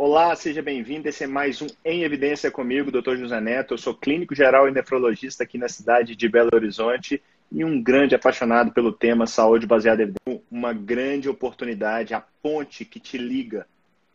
[0.00, 1.08] Olá, seja bem-vindo.
[1.08, 3.16] Esse é mais um Em Evidência comigo, Dr.
[3.16, 3.74] José Neto.
[3.74, 7.20] Eu sou clínico geral e nefrologista aqui na cidade de Belo Horizonte
[7.50, 10.44] e um grande apaixonado pelo tema saúde baseada em evidência.
[10.48, 13.66] Uma grande oportunidade, a ponte que te liga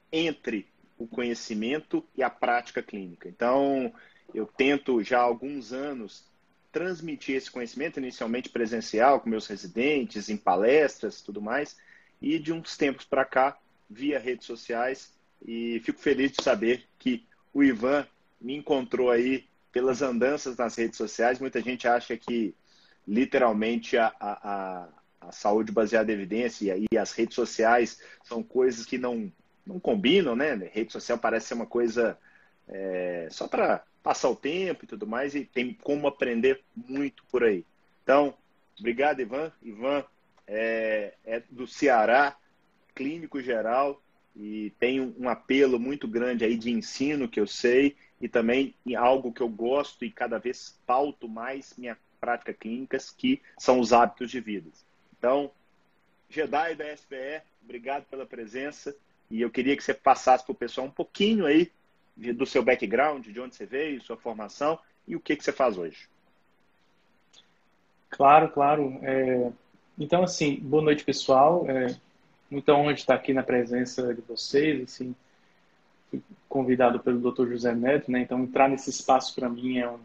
[0.09, 0.65] entre
[0.97, 3.28] o conhecimento e a prática clínica.
[3.28, 3.94] Então,
[4.34, 6.24] eu tento já há alguns anos
[6.72, 11.76] transmitir esse conhecimento, inicialmente presencial, com meus residentes, em palestras tudo mais,
[12.22, 13.58] e de uns tempos para cá,
[13.90, 15.12] via redes sociais,
[15.46, 18.08] e fico feliz de saber que o Ivan
[18.40, 21.40] me encontrou aí pelas andanças nas redes sociais.
[21.40, 22.55] Muita gente acha que
[23.08, 24.88] literalmente a, a,
[25.21, 29.32] a saúde baseada em evidência e as redes sociais são coisas que não,
[29.66, 30.54] não combinam, né?
[30.71, 32.18] Rede social parece ser uma coisa
[32.68, 37.44] é, só para passar o tempo e tudo mais, e tem como aprender muito por
[37.44, 37.66] aí.
[38.04, 38.34] Então,
[38.77, 39.52] obrigado, Ivan.
[39.62, 40.04] Ivan
[40.46, 42.35] é, é do Ceará,
[42.94, 44.02] clínico geral,
[44.36, 48.96] e tem um apelo muito grande aí de ensino que eu sei e também em
[48.96, 53.94] algo que eu gosto e cada vez pauto mais minha prática clínicas que são os
[53.94, 54.70] hábitos de vida.
[55.18, 55.52] Então,
[56.30, 58.96] Jedi da SPE, obrigado pela presença
[59.30, 61.72] e eu queria que você passasse para o pessoal um pouquinho aí
[62.16, 65.77] do seu background, de onde você veio, sua formação e o que, que você faz
[65.77, 66.07] hoje.
[68.09, 69.00] Claro, claro.
[69.02, 69.52] É...
[69.97, 71.69] Então, assim, boa noite, pessoal.
[71.69, 71.95] É
[72.53, 75.15] muita honra de estar aqui na presença de vocês, assim,
[76.09, 77.49] fui convidado pelo Dr.
[77.49, 78.21] José Neto, né?
[78.21, 79.99] Então entrar nesse espaço para mim é um,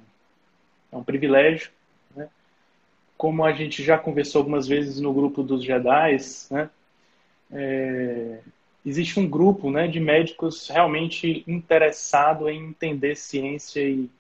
[0.90, 1.70] é um privilégio,
[2.16, 2.28] né?
[3.16, 6.16] Como a gente já conversou algumas vezes no grupo dos Jedi,
[6.50, 6.70] né?
[7.50, 8.40] É,
[8.84, 14.10] existe um grupo, né, de médicos realmente interessado em entender ciência e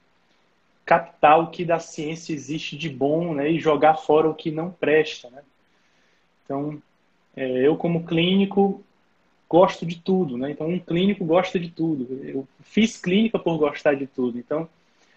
[0.84, 4.70] captar o que da ciência existe de bom, né, e jogar fora o que não
[4.70, 5.42] presta, né?
[6.44, 6.82] Então,
[7.38, 8.82] é, eu, como clínico,
[9.48, 10.50] gosto de tudo, né?
[10.50, 12.20] Então, um clínico gosta de tudo.
[12.24, 14.38] Eu fiz clínica por gostar de tudo.
[14.38, 14.68] Então,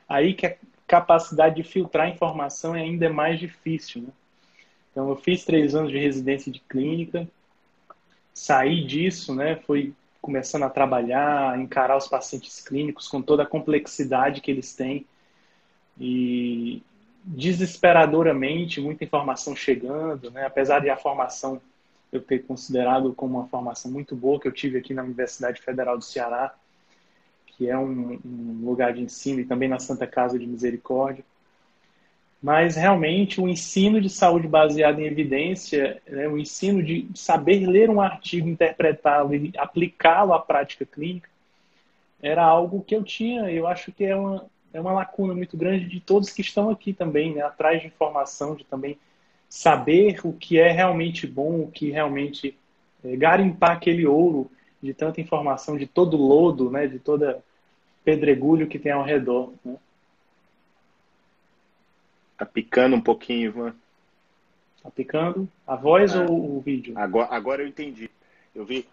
[0.07, 0.55] aí que a
[0.87, 4.09] capacidade de filtrar informação é ainda mais difícil, né?
[4.91, 7.27] Então, eu fiz três anos de residência de clínica,
[8.33, 9.55] saí disso, né?
[9.55, 15.07] Fui começando a trabalhar, encarar os pacientes clínicos com toda a complexidade que eles têm
[15.99, 16.83] e
[17.23, 20.45] desesperadoramente muita informação chegando, né?
[20.45, 21.59] Apesar de a formação
[22.11, 25.97] eu ter considerado como uma formação muito boa que eu tive aqui na Universidade Federal
[25.97, 26.53] do Ceará,
[27.45, 31.23] que é um, um lugar de ensino, e também na Santa Casa de Misericórdia.
[32.41, 37.89] Mas realmente o ensino de saúde baseado em evidência, né, o ensino de saber ler
[37.89, 41.29] um artigo, interpretá-lo e aplicá-lo à prática clínica,
[42.21, 45.85] era algo que eu tinha, eu acho que é uma, é uma lacuna muito grande
[45.85, 48.97] de todos que estão aqui também, né, atrás de informação, de também
[49.51, 52.57] saber o que é realmente bom, o que realmente
[53.03, 54.49] é, garimpar aquele ouro
[54.81, 57.43] de tanta informação, de todo lodo, né, de toda
[58.01, 59.53] pedregulho que tem ao redor.
[59.63, 59.75] Né?
[62.37, 63.75] Tá picando um pouquinho, Ivan.
[64.81, 65.49] Tá picando?
[65.67, 66.97] A voz ah, ou o vídeo?
[66.97, 68.09] Agora, agora eu entendi.
[68.55, 68.87] Eu vi.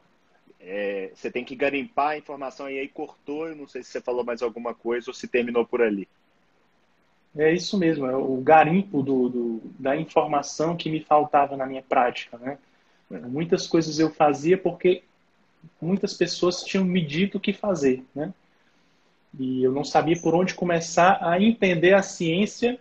[0.60, 3.48] É, você tem que garimpar a informação e aí cortou.
[3.48, 6.08] Eu não sei se você falou mais alguma coisa ou se terminou por ali.
[7.37, 11.83] É isso mesmo, é o garimpo do, do, da informação que me faltava na minha
[11.83, 12.59] prática, né?
[13.11, 15.03] Muitas coisas eu fazia porque
[15.81, 18.33] muitas pessoas tinham me dito o que fazer, né?
[19.38, 22.78] E eu não sabia por onde começar a entender a ciência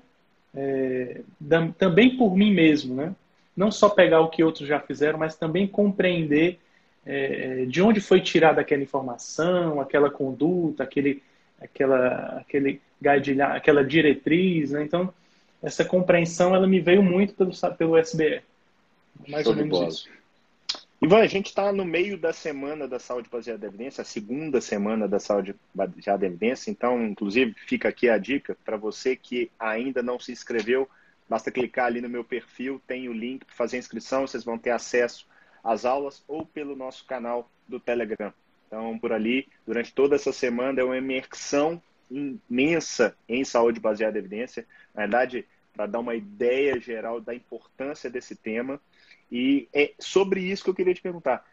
[0.55, 3.15] é, da, também por mim mesmo, né?
[3.55, 6.59] Não só pegar o que outros já fizeram, mas também compreender
[7.05, 11.23] é, de onde foi tirada aquela informação, aquela conduta, aquele,
[11.59, 14.83] aquela, aquele guideline, aquela diretriz, né?
[14.83, 15.13] Então,
[15.61, 18.41] essa compreensão ela me veio muito pelo, pelo SBE.
[19.27, 20.17] Mais Show ou menos isso.
[20.99, 24.59] Ivan, a gente está no meio da semana da saúde baseada em evidência, a segunda
[24.59, 26.71] semana da saúde baseada em evidência.
[26.71, 30.89] Então, inclusive, fica aqui a dica para você que ainda não se inscreveu,
[31.29, 34.57] basta clicar ali no meu perfil, tem o link para fazer a inscrição, vocês vão
[34.57, 35.27] ter acesso
[35.63, 38.33] às aulas ou pelo nosso canal do Telegram.
[38.65, 44.19] Então, por ali, durante toda essa semana é uma imersão imensa em saúde baseada em
[44.19, 44.65] evidência.
[44.93, 48.81] Na verdade, para dar uma ideia geral da importância desse tema.
[49.31, 51.45] E é sobre isso que eu queria te perguntar.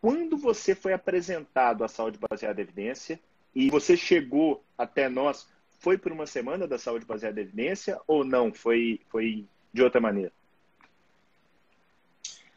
[0.00, 3.20] Quando você foi apresentado à saúde baseada em evidência
[3.54, 8.24] e você chegou até nós, foi por uma semana da saúde baseada em evidência ou
[8.24, 8.52] não?
[8.52, 10.32] Foi, foi de outra maneira?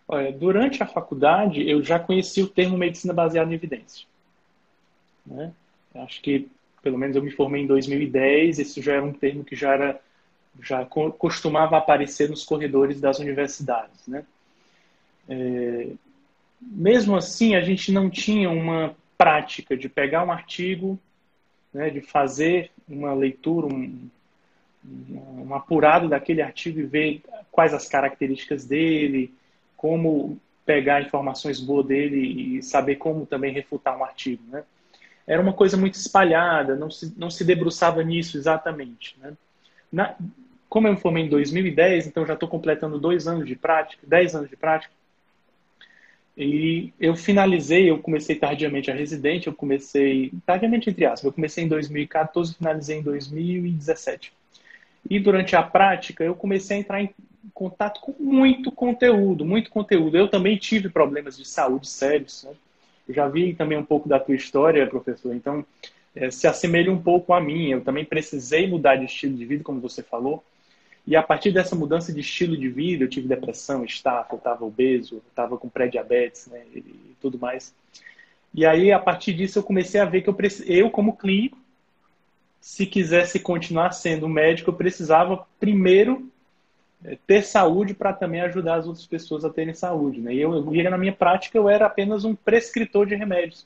[0.07, 4.07] Olha, durante a faculdade eu já conheci o termo medicina baseada em evidência.
[5.25, 5.53] Né?
[5.93, 6.49] Acho que
[6.81, 10.01] pelo menos eu me formei em 2010, isso já era um termo que já era
[10.61, 14.25] já costumava aparecer nos corredores das universidades, né?
[15.27, 15.87] É,
[16.61, 20.99] mesmo assim, a gente não tinha uma prática de pegar um artigo,
[21.73, 24.09] né, de fazer uma leitura, um,
[24.83, 27.21] um apurado daquele artigo e ver
[27.51, 29.33] quais as características dele,
[29.77, 34.63] como pegar informações boas dele e saber como também refutar um artigo, né?
[35.29, 39.33] Era uma coisa muito espalhada, não se, não se debruçava nisso exatamente, né?
[39.91, 40.15] Na,
[40.67, 44.35] como eu me formei em 2010, então já estou completando dois anos de prática, dez
[44.35, 44.91] anos de prática,
[46.35, 51.65] e eu finalizei, eu comecei tardiamente a residente, eu comecei, tardiamente entre aspas, eu comecei
[51.65, 54.31] em 2014 finalizei em 2017.
[55.09, 57.13] E durante a prática, eu comecei a entrar em
[57.53, 60.17] contato com muito conteúdo, muito conteúdo.
[60.17, 62.45] Eu também tive problemas de saúde sérios.
[62.45, 62.51] Né?
[63.09, 65.65] Já vi também um pouco da tua história, professor, então
[66.15, 67.69] é, se assemelha um pouco a mim.
[67.69, 70.43] Eu também precisei mudar de estilo de vida, como você falou.
[71.07, 74.63] E a partir dessa mudança de estilo de vida, eu tive depressão, estafa, eu estava
[74.63, 77.73] obeso, estava com pré-diabetes né, e tudo mais.
[78.53, 81.57] E aí, a partir disso, eu comecei a ver que eu, eu como clínico,
[82.61, 86.29] se quisesse continuar sendo médico, eu precisava primeiro
[87.25, 90.19] ter saúde para também ajudar as outras pessoas a terem saúde.
[90.19, 90.33] Né?
[90.33, 93.65] E eu, eu, na minha prática, eu era apenas um prescritor de remédios.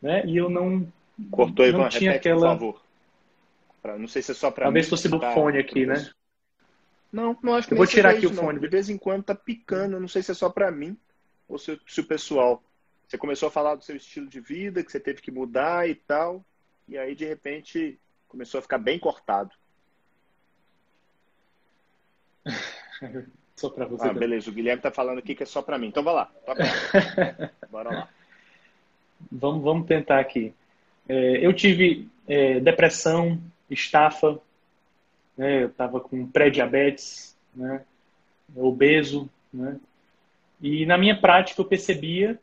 [0.00, 0.24] Né?
[0.26, 0.86] E eu não.
[1.30, 2.52] Cortou, não Ivan, tinha repete, aquela...
[2.52, 2.82] por favor.
[3.82, 4.64] Pra, não sei se é só para.
[4.64, 6.10] Talvez fosse do fone aqui, né?
[7.12, 8.58] Não, não acho que eu vou tirar aqui isso, o fone.
[8.58, 10.96] De vez em quando tá picando, não sei se é só para mim
[11.48, 12.62] ou se, se, o pessoal.
[13.06, 15.94] Você começou a falar do seu estilo de vida, que você teve que mudar e
[15.94, 16.44] tal,
[16.88, 19.50] e aí de repente começou a ficar bem cortado.
[23.56, 24.08] só para você.
[24.08, 24.50] Ah, beleza.
[24.50, 25.88] O Guilherme tá falando aqui que é só para mim.
[25.88, 26.30] Então vai lá.
[27.70, 28.08] Bora lá.
[29.30, 30.52] Vamos, vamos tentar aqui.
[31.08, 33.40] É, eu tive é, depressão,
[33.70, 34.38] estafa,
[35.36, 35.62] né?
[35.62, 37.82] eu estava com pré-diabetes, né?
[38.54, 39.78] obeso, né?
[40.60, 42.38] e na minha prática eu percebia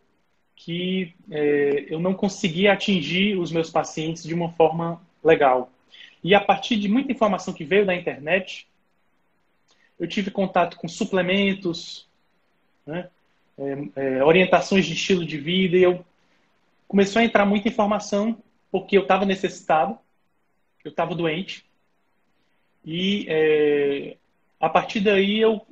[0.56, 5.72] que é, eu não conseguia atingir os meus pacientes de uma forma legal.
[6.24, 8.68] E a partir de muita informação que veio da internet,
[10.00, 12.08] eu tive contato com suplementos,
[12.86, 13.10] né?
[13.58, 16.06] é, é, orientações de estilo de vida, e eu
[16.88, 18.38] começou a entrar muita informação
[18.72, 19.98] porque eu estava necessitado,
[20.84, 21.64] eu estava doente,
[22.86, 24.18] e é,
[24.60, 25.66] a partir daí eu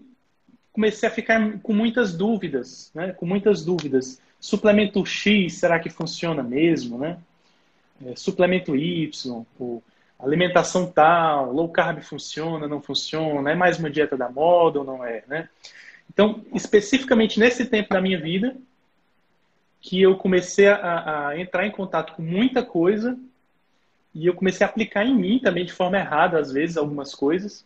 [0.72, 3.12] comecei a ficar com muitas dúvidas, né?
[3.12, 4.22] Com muitas dúvidas.
[4.40, 7.18] Suplemento X, será que funciona mesmo, né?
[8.06, 9.84] É, suplemento Y, ou
[10.24, 15.04] alimentação tal, low carb funciona, não funciona, é mais uma dieta da moda ou não
[15.04, 15.50] é, né?
[16.10, 18.56] Então, especificamente nesse tempo da minha vida,
[19.80, 23.18] que eu comecei a, a entrar em contato com muita coisa
[24.14, 27.66] e eu comecei a aplicar em mim também de forma errada, às vezes, algumas coisas.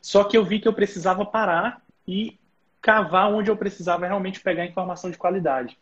[0.00, 2.38] Só que eu vi que eu precisava parar e
[2.80, 5.76] cavar onde eu precisava realmente pegar informação de qualidade.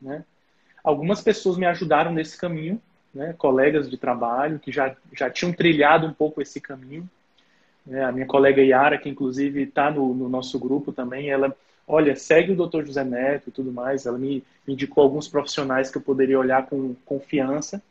[0.00, 0.24] Né?
[0.82, 2.80] Algumas pessoas me ajudaram nesse caminho,
[3.14, 3.34] né?
[3.36, 7.08] colegas de trabalho que já, já tinham trilhado um pouco esse caminho.
[7.90, 11.56] É, a minha colega Yara, que inclusive está no, no, nosso grupo também, ela,
[11.86, 12.84] olha, segue o Dr.
[12.84, 14.04] José Neto e tudo mais.
[14.04, 17.82] Ela me, me indicou alguns profissionais que eu poderia olhar com confiança.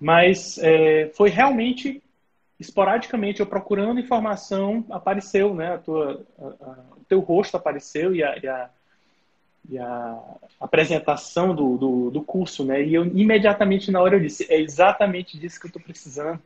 [0.00, 2.02] Mas é, foi realmente
[2.58, 5.74] esporadicamente eu procurando informação apareceu, né?
[5.74, 8.70] A tua, a, a, o teu rosto apareceu e a, e a,
[9.68, 10.20] e a
[10.60, 12.82] apresentação do, do, do, curso, né?
[12.82, 16.40] E eu imediatamente na hora eu disse é exatamente disso que eu estou precisando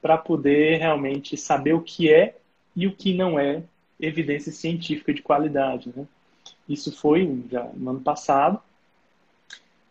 [0.00, 2.36] para poder realmente saber o que é
[2.74, 3.62] e o que não é
[4.00, 6.06] evidência científica de qualidade, né?
[6.68, 8.60] Isso foi já no ano passado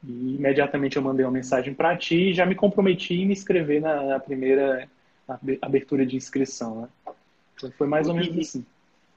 [0.03, 3.81] e imediatamente eu mandei uma mensagem para ti e já me comprometi em me inscrever
[3.81, 4.87] na, na, primeira
[5.61, 6.81] abertura de inscrição.
[6.81, 7.13] Né?
[7.55, 8.65] Então foi mais ou menos e, assim.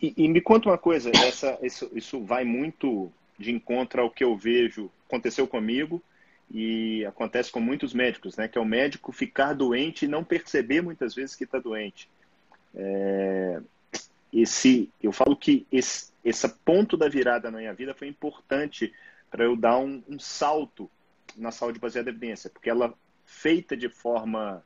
[0.01, 4.23] E, e, me conta uma coisa, essa, isso, isso vai muito de encontro ao que
[4.23, 6.03] eu vejo, aconteceu comigo
[6.51, 8.47] e acontece com muitos médicos, né?
[8.47, 12.09] Que é o médico ficar doente e não perceber muitas vezes que está doente.
[12.75, 13.63] É,
[14.31, 18.93] esse, eu falo que esse, esse ponto da virada na minha vida foi importante
[19.31, 20.91] para eu dar um, um, salto
[21.35, 22.93] na saúde baseada em evidência, porque ela
[23.25, 24.63] feita de forma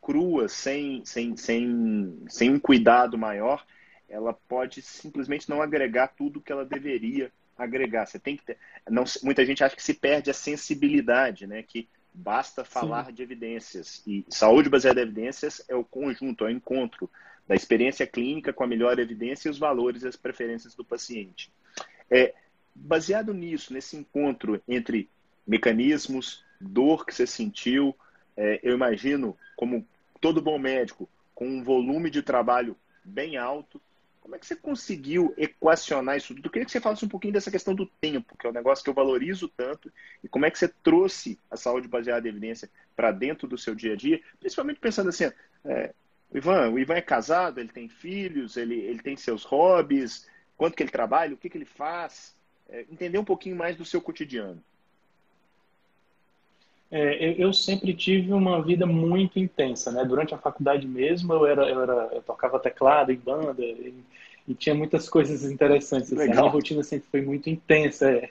[0.00, 3.64] crua, sem, sem, sem, sem um cuidado maior,
[4.08, 8.06] ela pode simplesmente não agregar tudo que ela deveria agregar.
[8.06, 11.62] Você tem que ter, não, muita gente acha que se perde a sensibilidade, né?
[11.62, 13.12] Que basta falar Sim.
[13.12, 17.08] de evidências e saúde baseada em evidências é o conjunto, é o encontro
[17.46, 21.50] da experiência clínica com a melhor evidência e os valores e as preferências do paciente.
[22.10, 22.34] É,
[22.74, 25.08] baseado nisso, nesse encontro entre
[25.46, 27.96] mecanismos, dor que você sentiu,
[28.36, 29.86] é, eu imagino, como
[30.20, 33.80] todo bom médico, com um volume de trabalho bem alto,
[34.22, 36.46] Como é que você conseguiu equacionar isso tudo?
[36.46, 38.82] Eu queria que você falasse um pouquinho dessa questão do tempo, que é um negócio
[38.82, 42.70] que eu valorizo tanto, e como é que você trouxe a saúde baseada em evidência
[42.94, 45.24] para dentro do seu dia a dia, principalmente pensando assim,
[45.64, 45.92] é,
[46.30, 50.76] o Ivan, o Ivan é casado, ele tem filhos, ele, ele tem seus hobbies, quanto
[50.76, 52.36] que ele trabalha, o que, que ele faz,
[52.68, 54.62] é, entender um pouquinho mais do seu cotidiano.
[56.94, 60.04] É, eu, eu, sempre tive uma vida muito intensa, né?
[60.04, 63.94] Durante a faculdade mesmo, eu era, eu, era, eu tocava teclado em banda e,
[64.46, 66.12] e tinha muitas coisas interessantes.
[66.12, 68.10] Assim, a minha rotina sempre foi muito intensa.
[68.10, 68.28] É,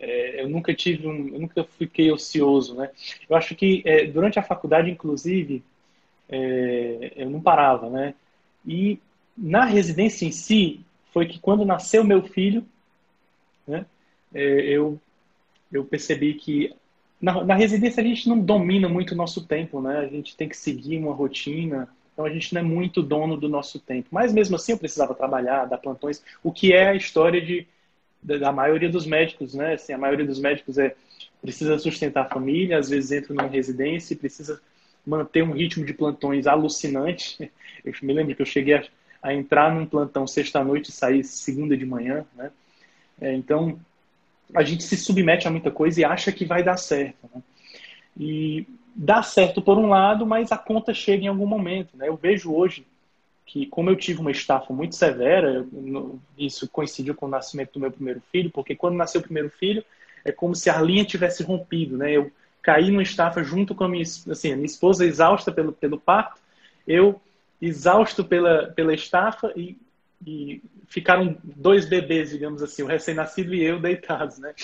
[0.00, 2.90] é, eu nunca tive um, eu nunca fiquei ocioso, né?
[3.30, 5.62] Eu acho que é, durante a faculdade, inclusive,
[6.28, 8.16] é, eu não parava, né?
[8.66, 8.98] E
[9.38, 10.80] na residência em si,
[11.12, 12.66] foi que quando nasceu meu filho,
[13.64, 13.86] né?
[14.34, 15.00] É, eu
[15.72, 16.74] eu percebi que
[17.22, 20.00] na, na, residência a gente não domina muito o nosso tempo, né?
[20.00, 23.48] A gente tem que seguir uma rotina, então a gente não é muito dono do
[23.48, 24.08] nosso tempo.
[24.10, 27.64] Mas mesmo assim eu precisava trabalhar, dar plantões, o que é a história de,
[28.20, 29.74] da, maioria dos médicos, né?
[29.74, 30.96] Assim, a maioria dos médicos é
[31.40, 34.60] precisa sustentar a família, às vezes entra numa residência e precisa
[35.06, 37.50] manter um ritmo de plantões alucinante.
[37.84, 38.84] Eu me lembro que eu cheguei a,
[39.20, 42.52] a entrar num plantão sexta-noite e sair segunda de manhã, né?
[43.20, 43.80] É, então
[44.54, 47.28] a gente se submete a muita coisa e acha que vai dar certo.
[47.34, 47.42] Né?
[48.18, 51.96] E dá certo por um lado, mas a conta chega em algum momento.
[51.96, 52.08] Né?
[52.08, 52.86] Eu vejo hoje
[53.46, 55.66] que, como eu tive uma estafa muito severa,
[56.38, 59.84] isso coincidiu com o nascimento do meu primeiro filho, porque quando nasceu o primeiro filho,
[60.24, 61.96] é como se a linha tivesse rompido.
[61.96, 62.12] Né?
[62.12, 62.30] Eu
[62.62, 66.40] caí numa estafa junto com a minha, assim, a minha esposa exausta pelo, pelo parto,
[66.86, 67.20] eu
[67.60, 69.76] exausto pela, pela estafa e
[70.26, 74.54] e ficaram dois bebês, digamos assim, o recém-nascido e eu deitados, né?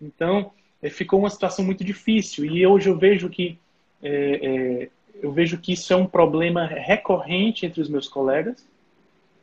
[0.00, 3.58] Então, é, ficou uma situação muito difícil e hoje eu vejo que
[4.02, 4.88] é, é,
[5.22, 8.66] eu vejo que isso é um problema recorrente entre os meus colegas.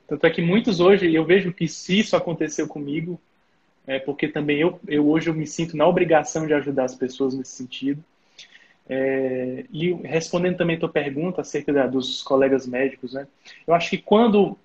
[0.08, 3.20] Tanto é que muitos hoje eu vejo que se isso aconteceu comigo,
[3.88, 7.34] é porque também eu, eu hoje eu me sinto na obrigação de ajudar as pessoas
[7.34, 8.04] nesse sentido.
[8.88, 13.28] É, e respondendo também a tua pergunta acerca da, dos colegas médicos, né?
[13.66, 14.58] Eu acho que quando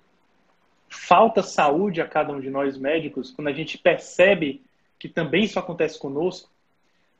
[0.89, 4.61] falta saúde a cada um de nós médicos, quando a gente percebe
[4.97, 6.49] que também isso acontece conosco,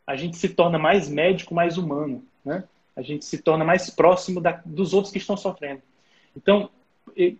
[0.05, 2.63] a gente se torna mais médico, mais humano, né?
[2.95, 5.81] A gente se torna mais próximo da, dos outros que estão sofrendo.
[6.35, 6.69] Então,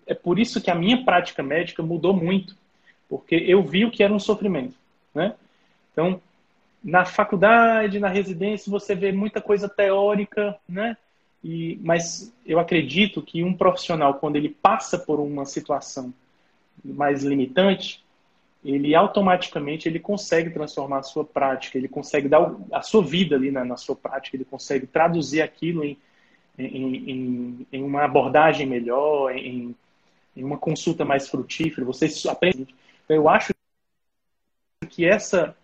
[0.08, 2.56] é por isso que a minha prática médica mudou muito,
[3.10, 4.76] porque eu vi o que era um sofrimento,
[5.14, 5.36] né?
[5.92, 6.22] Então,
[6.84, 10.96] na faculdade, na residência, você vê muita coisa teórica, né?
[11.44, 16.14] E, mas eu acredito que um profissional, quando ele passa por uma situação
[16.84, 18.04] mais limitante,
[18.64, 23.52] ele automaticamente ele consegue transformar a sua prática, ele consegue dar a sua vida ali
[23.52, 25.98] na, na sua prática, ele consegue traduzir aquilo em,
[26.58, 29.74] em, em, em uma abordagem melhor, em,
[30.36, 31.86] em, uma consulta mais frutífera.
[31.86, 32.68] Você aprende.
[33.06, 33.54] Então, eu acho
[34.90, 35.56] que essa,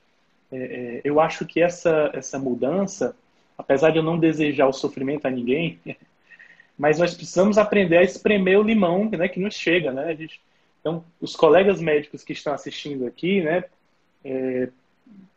[0.50, 3.16] é, é, eu acho que essa, essa mudança
[3.58, 5.80] apesar de eu não desejar o sofrimento a ninguém,
[6.78, 10.16] mas nós precisamos aprender a espremer o limão, né, que nos chega, né?
[10.16, 10.42] Gente,
[10.82, 13.64] então, os colegas médicos que estão assistindo aqui, né,
[14.24, 14.70] é,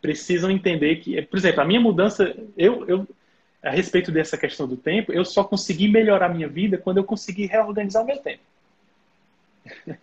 [0.00, 3.06] precisam entender que, por exemplo, a minha mudança, eu, eu
[3.62, 7.04] a respeito dessa questão do tempo, eu só consegui melhorar a minha vida quando eu
[7.04, 8.42] consegui reorganizar o meu tempo.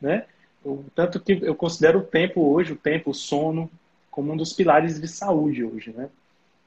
[0.00, 0.26] né?
[0.64, 3.70] O, tanto que eu considero o tempo hoje, o tempo, o sono,
[4.10, 6.08] como um dos pilares de saúde hoje, né?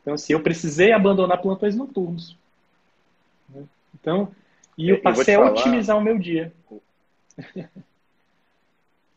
[0.02, 2.38] Então, assim, eu precisei abandonar plantões noturnos.
[3.50, 3.64] Né?
[3.94, 4.34] Então,
[4.78, 6.54] e eu passei eu a otimizar o meu dia.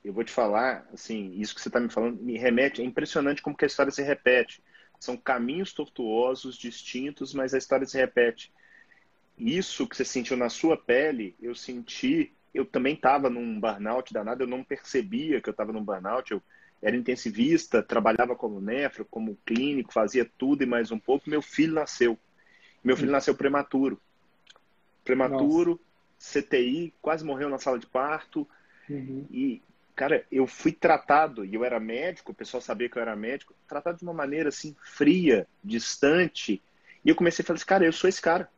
[0.05, 3.41] Eu vou te falar, assim, isso que você está me falando me remete, é impressionante
[3.41, 4.63] como que a história se repete.
[5.01, 8.53] São caminhos tortuosos, distintos, mas a história se repete.
[9.39, 14.43] Isso que você sentiu na sua pele, eu senti, eu também estava num burnout danado,
[14.43, 16.43] eu não percebia que eu estava num burnout, eu
[16.85, 21.31] era intensivista, trabalhava como nefro, como clínico, fazia tudo e mais um pouco.
[21.31, 22.19] Meu filho nasceu.
[22.85, 23.13] Meu filho hum.
[23.13, 23.99] nasceu prematuro.
[25.03, 25.81] Prematuro,
[26.19, 26.43] Nossa.
[26.43, 28.47] CTI, quase morreu na sala de parto.
[28.89, 29.27] Uhum.
[29.31, 29.63] E,
[29.97, 33.55] cara, eu fui tratado, e eu era médico, o pessoal sabia que eu era médico,
[33.67, 36.63] tratado de uma maneira assim, fria, distante.
[37.03, 38.51] E eu comecei a falar assim, cara, eu sou esse cara.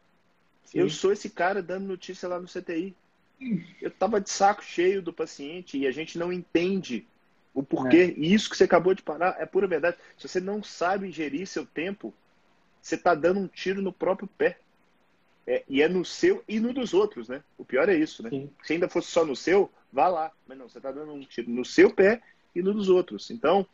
[0.64, 0.80] Sim.
[0.80, 2.92] Eu sou esse cara dando notícia lá no CTI.
[3.40, 3.62] Hum.
[3.80, 7.06] Eu tava de saco cheio do paciente e a gente não entende
[7.56, 8.14] o porquê.
[8.14, 8.20] É.
[8.20, 9.96] E isso que você acabou de parar é pura verdade.
[10.18, 12.12] Se você não sabe gerir seu tempo,
[12.82, 14.58] você está dando um tiro no próprio pé.
[15.46, 17.42] É, e é no seu e no dos outros, né?
[17.56, 18.28] O pior é isso, né?
[18.28, 18.50] Sim.
[18.62, 20.30] Se ainda fosse só no seu, vá lá.
[20.46, 22.20] Mas não, você está dando um tiro no seu pé
[22.54, 23.30] e no dos outros.
[23.30, 23.66] Então,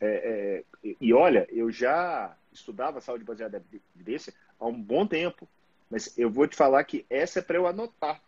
[0.00, 5.48] é, é, e olha, eu já estudava saúde baseada em evidência há um bom tempo.
[5.88, 8.20] Mas eu vou te falar que essa é para eu anotar.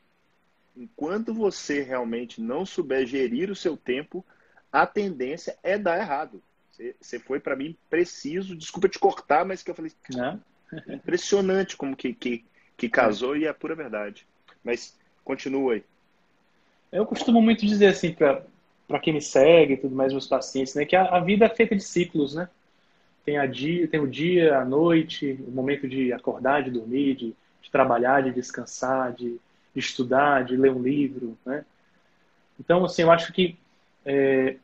[0.75, 4.25] enquanto você realmente não souber gerir o seu tempo,
[4.73, 6.43] a tendência é dar errado.
[7.01, 10.41] Você foi para mim preciso, desculpa te cortar, mas que eu falei, não.
[10.89, 12.45] impressionante como que, que,
[12.77, 14.27] que casou e é pura verdade.
[14.65, 15.85] Mas continua aí.
[16.91, 20.85] Eu costumo muito dizer assim para quem me segue e tudo mais, meus pacientes, né,
[20.85, 22.49] que a, a, vida é feita de ciclos, né?
[23.25, 27.37] Tem, a dia, tem o dia, a noite, o momento de acordar, de dormir, de,
[27.63, 29.39] de trabalhar, de descansar, de,
[29.73, 31.65] de, estudar, de ler um livro, né?
[32.59, 33.57] Então, assim, eu acho que
[34.05, 34.57] é,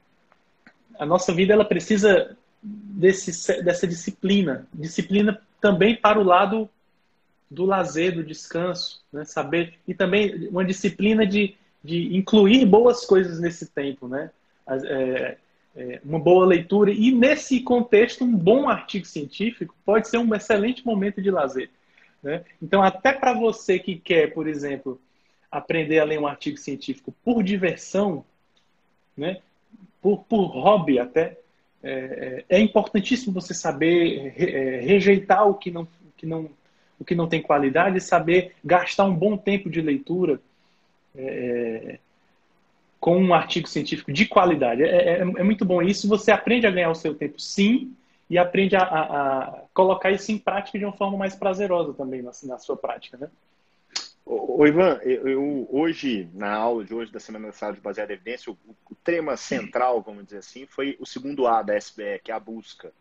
[0.98, 6.68] a nossa vida ela precisa desse, dessa disciplina, disciplina também para o lado
[7.50, 9.24] do lazer, do descanso, né?
[9.24, 14.30] saber e também uma disciplina de, de incluir boas coisas nesse tempo, né?
[14.66, 15.36] É,
[15.74, 20.84] é, uma boa leitura e nesse contexto um bom artigo científico pode ser um excelente
[20.84, 21.70] momento de lazer,
[22.22, 22.44] né?
[22.60, 25.00] Então até para você que quer, por exemplo,
[25.50, 28.24] aprender a ler um artigo científico por diversão,
[29.16, 29.38] né?
[30.00, 31.38] Por, por hobby até,
[31.82, 35.86] é, é, é importantíssimo você saber é, rejeitar o que não,
[36.16, 36.50] que não
[36.98, 40.40] o que não tem qualidade, saber gastar um bom tempo de leitura
[41.16, 41.98] é,
[42.98, 44.82] com um artigo científico de qualidade.
[44.82, 46.08] É, é, é, muito bom isso.
[46.08, 47.94] Você aprende a ganhar o seu tempo, sim,
[48.28, 52.20] e aprende a, a, a colocar isso em prática de uma forma mais prazerosa também
[52.20, 53.28] na, na sua prática, né?
[54.30, 58.16] Ô, Ivan, eu, eu, hoje, na aula de hoje da Semana da Saúde Baseada em
[58.16, 58.58] Evidência, o,
[58.90, 62.38] o, tema central, vamos dizer assim, foi o segundo A da SBE, que é a
[62.38, 62.92] busca.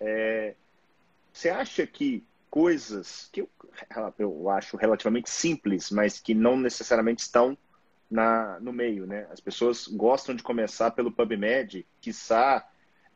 [0.00, 0.54] É,
[1.30, 3.50] você acha que coisas que eu,
[4.18, 7.58] eu acho relativamente simples, mas que não necessariamente estão
[8.10, 9.26] na, no meio, né?
[9.30, 12.66] As pessoas gostam de começar pelo PubMed, quiçá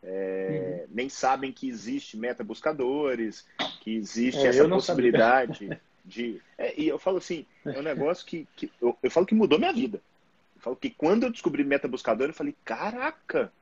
[0.02, 0.94] é, uhum.
[0.94, 3.47] nem sabem que existe meta-buscadores,
[3.80, 5.70] que existe é, essa possibilidade
[6.10, 6.42] de...
[6.58, 9.58] É, e eu falo assim, é um negócio que, que eu, eu, falo que mudou
[9.58, 10.02] minha vida.
[10.56, 13.52] Eu falo que quando eu descobri meta-buscador, eu falei, caraca,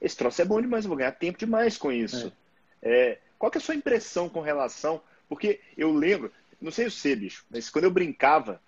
[0.00, 2.32] esse troço é bom demais, eu vou ganhar tempo demais com isso.
[2.80, 3.10] É.
[3.10, 6.90] é qual que é a sua impressão com relação porque eu lembro, não sei o
[6.90, 8.60] ser, bicho, mas quando eu brincava,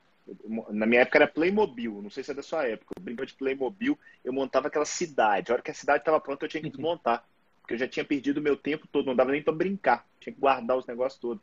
[0.69, 3.35] na minha época era Playmobil, não sei se é da sua época, eu brincava de
[3.35, 5.51] Playmobil, eu montava aquela cidade.
[5.51, 6.73] A hora que a cidade estava pronta, eu tinha que uhum.
[6.73, 7.27] desmontar.
[7.61, 10.33] Porque eu já tinha perdido o meu tempo todo, não dava nem para brincar, tinha
[10.33, 11.43] que guardar os negócios todos.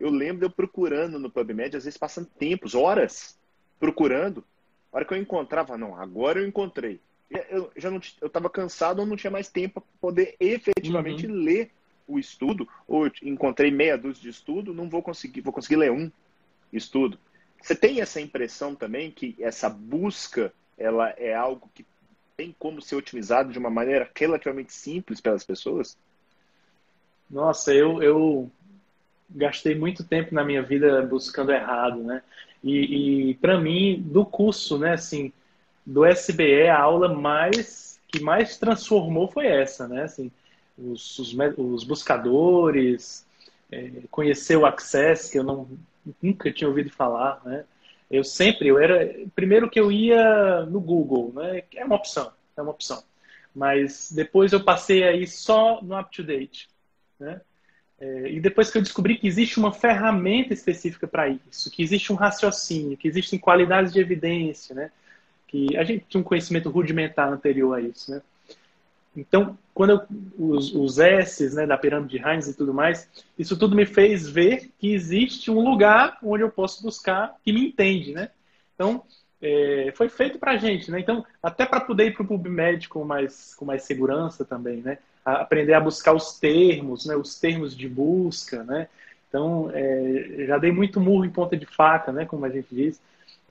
[0.00, 3.38] Eu lembro de eu procurando no PubMed, às vezes passando tempos, horas,
[3.78, 4.42] procurando.
[4.90, 6.98] A hora que eu encontrava, não, agora eu encontrei.
[7.30, 11.34] Eu já não eu estava cansado, eu não tinha mais tempo para poder efetivamente uhum.
[11.34, 11.70] ler
[12.08, 16.10] o estudo, ou encontrei meia dúzia de estudo, não vou conseguir, vou conseguir ler um
[16.72, 17.18] estudo.
[17.62, 21.86] Você tem essa impressão também que essa busca ela é algo que
[22.36, 25.96] tem como ser otimizado de uma maneira relativamente simples pelas pessoas?
[27.30, 28.50] Nossa, eu, eu
[29.34, 32.22] gastei muito tempo na minha vida buscando errado, né?
[32.62, 35.32] E, e para mim, do curso, né, assim,
[35.84, 40.02] do SBE, a aula mais que mais transformou foi essa, né?
[40.02, 40.30] Assim,
[40.76, 43.26] os, os, os buscadores,
[43.70, 45.68] é, conhecer o Access, que eu não,
[46.20, 47.64] nunca tinha ouvido falar, né?
[48.10, 51.62] Eu sempre, eu era, primeiro que eu ia no Google, né?
[51.76, 53.02] É uma opção, é uma opção.
[53.54, 56.68] Mas depois eu passei aí só no UpToDate,
[57.18, 57.40] né?
[58.00, 62.10] É, e depois que eu descobri que existe uma ferramenta específica para isso, que existe
[62.10, 64.90] um raciocínio, que existem qualidades de evidência, né?
[65.46, 68.22] Que a gente tinha um conhecimento rudimentar anterior a isso, né?
[69.14, 70.00] Então, quando eu,
[70.38, 73.08] os, os S's né, da pirâmide de Heinz e tudo mais,
[73.38, 77.66] isso tudo me fez ver que existe um lugar onde eu posso buscar que me
[77.66, 78.30] entende, né?
[78.74, 79.02] Então,
[79.42, 81.00] é, foi feito para gente, né?
[81.00, 84.98] Então, até para poder ir para o PubMed com mais, com mais segurança também, né?
[85.24, 87.16] A aprender a buscar os termos, né?
[87.16, 88.88] Os termos de busca, né?
[89.28, 92.24] Então, é, já dei muito murro em ponta de faca, né?
[92.24, 93.00] Como a gente diz.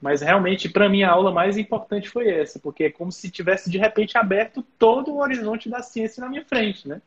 [0.01, 3.69] Mas realmente, para mim, a aula mais importante foi essa, porque é como se tivesse
[3.69, 7.01] de repente aberto todo o horizonte da ciência na minha frente, né?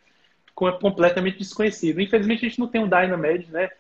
[0.55, 2.01] Completamente desconhecido.
[2.01, 3.71] Infelizmente, a gente não tem um Dynamed, né?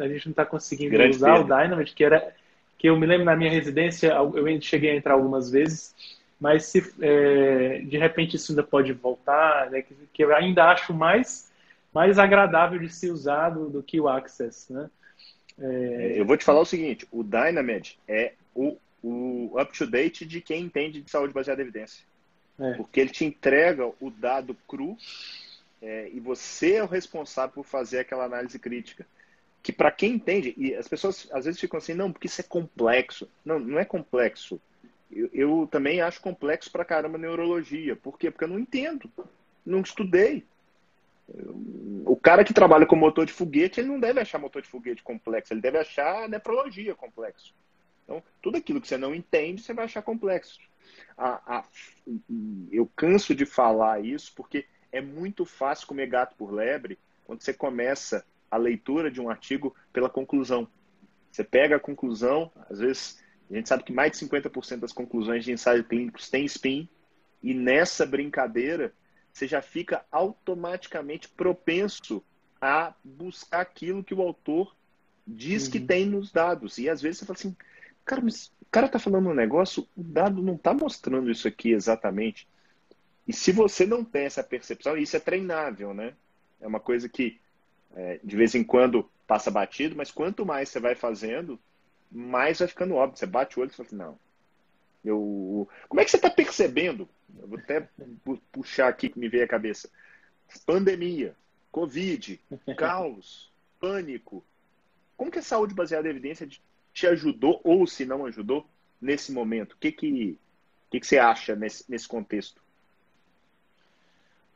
[0.00, 1.54] a gente não está conseguindo Grande usar perda.
[1.54, 2.34] o Dynamed, que era
[2.78, 5.94] que eu me lembro na minha residência, eu cheguei a entrar algumas vezes,
[6.40, 9.82] mas se é, de repente isso ainda pode voltar, né?
[9.82, 11.50] Que, que, eu ainda acho mais
[11.92, 14.90] mais agradável de ser usado do que o Access, né?
[15.58, 16.14] É...
[16.16, 21.00] Eu vou te falar o seguinte: o Dynamed é o, o up-to-date de quem entende
[21.00, 22.04] de saúde baseada em evidência.
[22.58, 22.74] É.
[22.74, 24.96] Porque ele te entrega o dado cru
[25.80, 29.06] é, e você é o responsável por fazer aquela análise crítica.
[29.62, 32.44] Que para quem entende, e as pessoas às vezes ficam assim, não, porque isso é
[32.44, 33.28] complexo.
[33.44, 34.60] Não, não é complexo.
[35.10, 37.96] Eu, eu também acho complexo para caramba neurologia.
[37.96, 38.30] Por quê?
[38.30, 39.10] Porque eu não entendo.
[39.64, 40.44] Não estudei.
[42.06, 45.02] O cara que trabalha com motor de foguete, ele não deve achar motor de foguete
[45.02, 47.54] complexo, ele deve achar nefrologia complexo.
[48.04, 50.58] Então, tudo aquilo que você não entende, você vai achar complexo.
[51.18, 51.64] A, a,
[52.72, 57.52] eu canso de falar isso porque é muito fácil comer gato por lebre quando você
[57.52, 60.66] começa a leitura de um artigo pela conclusão.
[61.30, 65.44] Você pega a conclusão, às vezes a gente sabe que mais de 50% das conclusões
[65.44, 66.88] de ensaios clínicos têm spin,
[67.42, 68.92] e nessa brincadeira
[69.32, 72.22] você já fica automaticamente propenso
[72.60, 74.74] a buscar aquilo que o autor
[75.26, 75.70] diz uhum.
[75.70, 76.78] que tem nos dados.
[76.78, 77.56] E às vezes você fala assim,
[78.04, 81.70] cara, mas o cara está falando um negócio, o dado não está mostrando isso aqui
[81.70, 82.48] exatamente.
[83.26, 86.14] E se você não tem essa percepção, isso é treinável, né?
[86.60, 87.38] É uma coisa que
[87.94, 91.60] é, de vez em quando passa batido, mas quanto mais você vai fazendo,
[92.10, 93.18] mais vai ficando óbvio.
[93.18, 94.18] Você bate o olho e fala assim, não.
[95.04, 95.68] Eu...
[95.88, 97.08] Como é que você está percebendo?
[97.38, 97.88] Eu vou até
[98.52, 99.90] puxar aqui que me veio a cabeça.
[100.66, 101.34] Pandemia,
[101.70, 102.40] Covid,
[102.76, 104.44] caos, pânico.
[105.16, 106.48] Como que a saúde baseada em evidência
[106.92, 108.66] te ajudou ou se não ajudou
[109.00, 109.72] nesse momento?
[109.72, 110.38] O que que,
[110.90, 112.60] que, que você acha nesse, nesse contexto?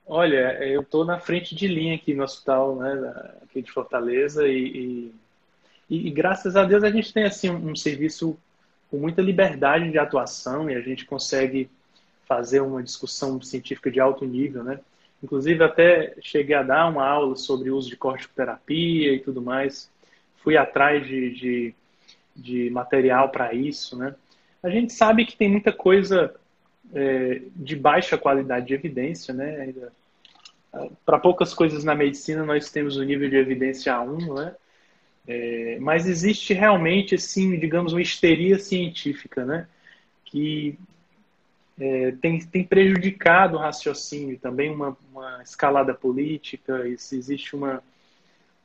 [0.07, 4.67] Olha, eu estou na frente de linha aqui no hospital, né, aqui de Fortaleza, e,
[4.67, 5.15] e,
[5.93, 8.39] e, graças a Deus a gente tem assim um, serviço
[8.91, 11.69] com muita liberdade de atuação e a gente consegue
[12.27, 14.81] fazer uma discussão científica de alto nível, né?
[15.23, 19.91] Inclusive até cheguei a dar uma aula sobre o uso de corticoterapia e tudo mais.
[20.37, 21.75] Fui atrás de, de,
[22.35, 24.15] de material para isso, né?
[24.63, 26.35] A gente sabe que tem muita coisa
[26.95, 29.75] é, de baixa qualidade de evidência, né?
[31.05, 34.55] Para poucas coisas na medicina nós temos o nível de evidência A1, né?
[35.27, 39.69] É, mas existe realmente, assim, digamos, uma histeria científica, né?
[40.25, 40.79] Que
[41.79, 47.83] é, tem, tem prejudicado o raciocínio, também uma, uma escalada política, isso, existe uma,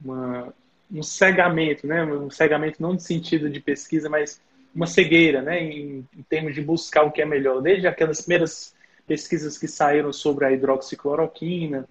[0.04, 0.54] uma,
[0.92, 2.04] um cegamento, né?
[2.04, 4.42] Um cegamento não no sentido de pesquisa, mas
[4.78, 7.62] uma cegueira, né, em, em, termos de buscar o que é melhor.
[7.62, 8.76] Desde aquelas primeiras
[9.08, 11.88] pesquisas que saíram sobre a hidroxicloroquina,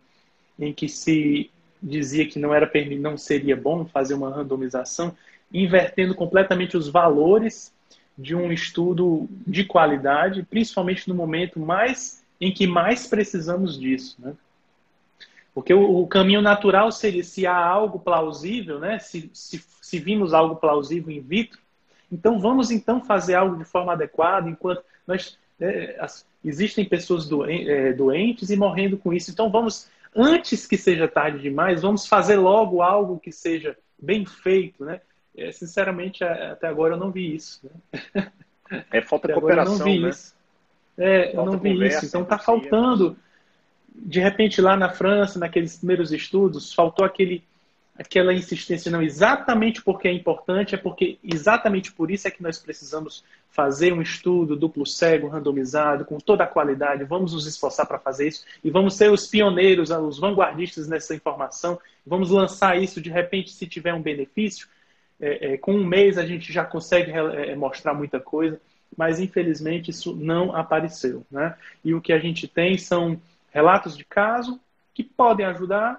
[0.57, 1.51] em que se
[1.83, 5.15] dizia que não era não seria bom fazer uma randomização,
[5.53, 7.73] invertendo completamente os valores
[8.19, 14.35] de um estudo de qualidade, principalmente no momento mais em que mais precisamos disso, né?
[15.55, 18.99] Porque o, caminho natural seria se há algo plausível, né?
[18.99, 21.59] Se, se, se vimos algo plausível in vitro,
[22.13, 27.47] então vamos então fazer algo de forma adequada, enquanto nós é, as, existem pessoas doen,
[27.47, 29.31] é, doentes e morrendo com isso.
[29.31, 34.85] Então vamos, antes que seja tarde demais, vamos fazer logo algo que seja bem feito,
[34.85, 35.01] né?
[35.37, 37.71] É, sinceramente, até agora eu não vi isso.
[38.15, 38.33] Né?
[38.91, 40.09] É falta de cooperação, eu não vi né?
[40.09, 40.35] Isso.
[40.99, 42.05] É, eu não vi isso.
[42.05, 43.17] Então está faltando.
[43.95, 47.45] De repente, lá na França, naqueles primeiros estudos, faltou aquele
[47.99, 52.59] aquela insistência, não, exatamente porque é importante, é porque exatamente por isso é que nós
[52.59, 53.25] precisamos
[53.57, 58.29] fazer um estudo duplo cego, randomizado, com toda a qualidade, vamos nos esforçar para fazer
[58.29, 63.51] isso e vamos ser os pioneiros, os vanguardistas nessa informação, vamos lançar isso de repente
[63.51, 64.69] se tiver um benefício,
[65.19, 68.61] é, é, com um mês a gente já consegue é, mostrar muita coisa,
[68.95, 71.25] mas infelizmente isso não apareceu.
[71.31, 71.57] Né?
[71.83, 73.19] E o que a gente tem são
[73.51, 74.61] relatos de caso
[74.93, 75.99] que podem ajudar,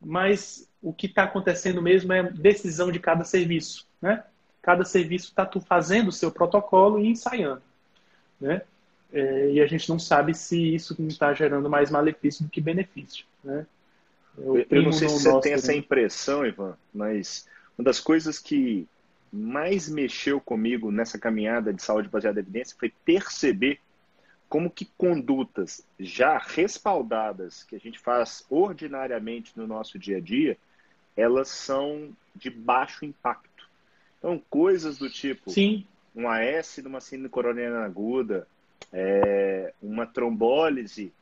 [0.00, 4.24] mas o que está acontecendo mesmo é decisão de cada serviço, né?
[4.62, 7.62] Cada serviço está fazendo o seu protocolo e ensaiando,
[8.40, 8.62] né?
[9.12, 13.26] É, e a gente não sabe se isso está gerando mais malefício do que benefício,
[13.44, 13.66] né?
[14.38, 17.46] Eu, eu não sei se você tem essa impressão, Ivan, mas
[17.76, 18.88] uma das coisas que
[19.30, 23.78] mais mexeu comigo nessa caminhada de saúde baseada em evidência foi perceber
[24.48, 30.56] como que condutas já respaldadas que a gente faz ordinariamente no nosso dia a dia
[31.16, 33.51] elas são de baixo impacto.
[34.22, 35.84] Então, coisas do tipo Sim.
[36.14, 38.46] um AS numa síndrome coronariana aguda,
[38.92, 41.12] é, uma trombólise,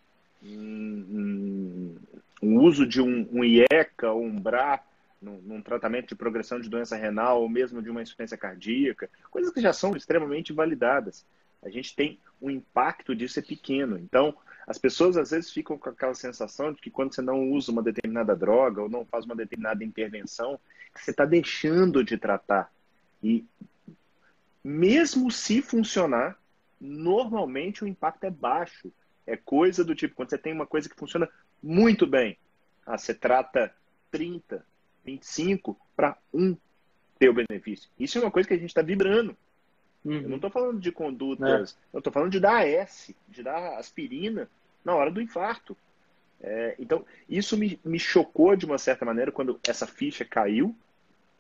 [0.45, 1.97] um,
[2.43, 4.81] um, uso de um, um IECA ou um BRA
[5.21, 9.51] num, num, tratamento de progressão de doença renal ou mesmo de uma insuficiência cardíaca, coisas
[9.51, 11.25] que já são extremamente validadas.
[11.63, 13.99] A gente tem um impacto disso é pequeno.
[13.99, 14.37] Então,
[14.67, 17.83] as pessoas às vezes ficam com aquela sensação de que quando você não usa uma
[17.83, 20.61] determinada droga ou não faz uma determinada intervenção,
[20.95, 22.71] você está deixando de tratar.
[23.23, 23.45] E
[24.63, 26.39] mesmo se funcionar,
[26.81, 28.93] normalmente o impacto é baixo.
[29.27, 31.29] É coisa do tipo, quando você tem uma coisa que funciona
[31.63, 32.37] muito bem,
[32.87, 33.73] ah, você trata
[34.11, 34.65] 30,
[35.05, 36.57] 25 para um
[37.19, 37.89] ter o benefício.
[37.99, 39.37] Isso é uma coisa que a gente está vibrando.
[40.05, 40.23] Uhum.
[40.23, 41.97] Eu não estou falando de condutas, é.
[41.97, 44.49] eu estou falando de dar AS, de dar aspirina
[44.85, 45.77] na hora do infarto.
[46.41, 50.75] É, então, isso me, me chocou de uma certa maneira quando essa ficha caiu.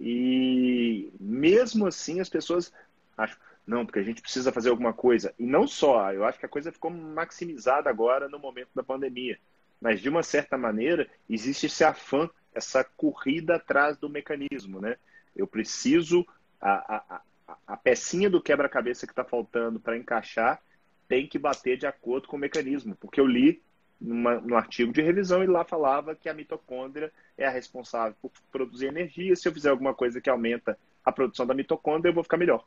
[0.01, 2.73] E mesmo assim, as pessoas
[3.17, 5.35] acho, não, porque a gente precisa fazer alguma coisa.
[5.39, 9.39] E não só, eu acho que a coisa ficou maximizada agora no momento da pandemia.
[9.81, 14.97] Mas, de uma certa maneira, existe esse afã, essa corrida atrás do mecanismo, né?
[15.37, 16.27] Eu preciso,
[16.61, 17.23] a, a,
[17.67, 20.61] a pecinha do quebra-cabeça que está faltando para encaixar
[21.09, 22.97] tem que bater de acordo com o mecanismo.
[22.97, 23.63] Porque eu li
[24.01, 28.31] numa, no artigo de revisão, ele lá falava que a mitocôndria é a responsável por
[28.51, 29.37] produzir energia.
[29.37, 32.65] Se eu fizer alguma coisa que aumenta a produção da mitocôndria, eu vou ficar melhor.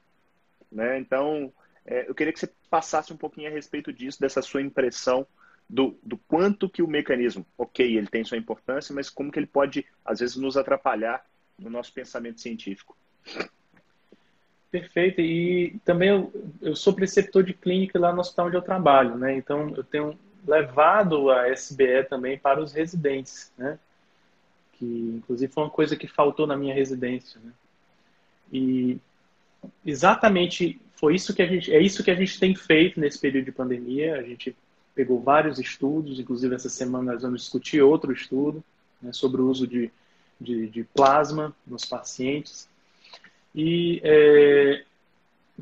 [0.71, 0.99] Né?
[0.99, 1.51] Então,
[1.85, 5.25] é, eu queria que você passasse um pouquinho a respeito disso, dessa sua impressão
[5.69, 9.47] do, do quanto que o mecanismo, ok, ele tem sua importância, mas como que ele
[9.47, 11.25] pode, às vezes, nos atrapalhar
[11.57, 12.95] no nosso pensamento científico.
[14.69, 15.21] Perfeito.
[15.21, 19.35] E também eu, eu sou preceptor de clínica lá no hospital onde eu trabalho, né?
[19.35, 23.79] Então, eu tenho levado a SBE também para os residentes, né?
[24.73, 24.85] Que
[25.17, 27.51] inclusive foi uma coisa que faltou na minha residência, né?
[28.51, 28.97] E
[29.85, 33.45] exatamente foi isso que a gente é isso que a gente tem feito nesse período
[33.45, 34.15] de pandemia.
[34.15, 34.55] A gente
[34.93, 38.63] pegou vários estudos, inclusive essa semana nós vamos discutir outro estudo
[39.01, 39.91] né, sobre o uso de,
[40.39, 42.69] de, de, plasma nos pacientes
[43.55, 44.83] e é,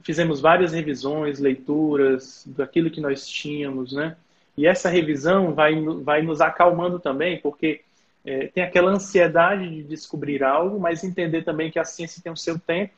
[0.03, 4.15] fizemos várias revisões, leituras daquilo que nós tínhamos, né?
[4.61, 7.81] E essa revisão vai, vai nos acalmando também, porque
[8.23, 12.37] é, tem aquela ansiedade de descobrir algo, mas entender também que a ciência tem o
[12.37, 12.93] seu tempo,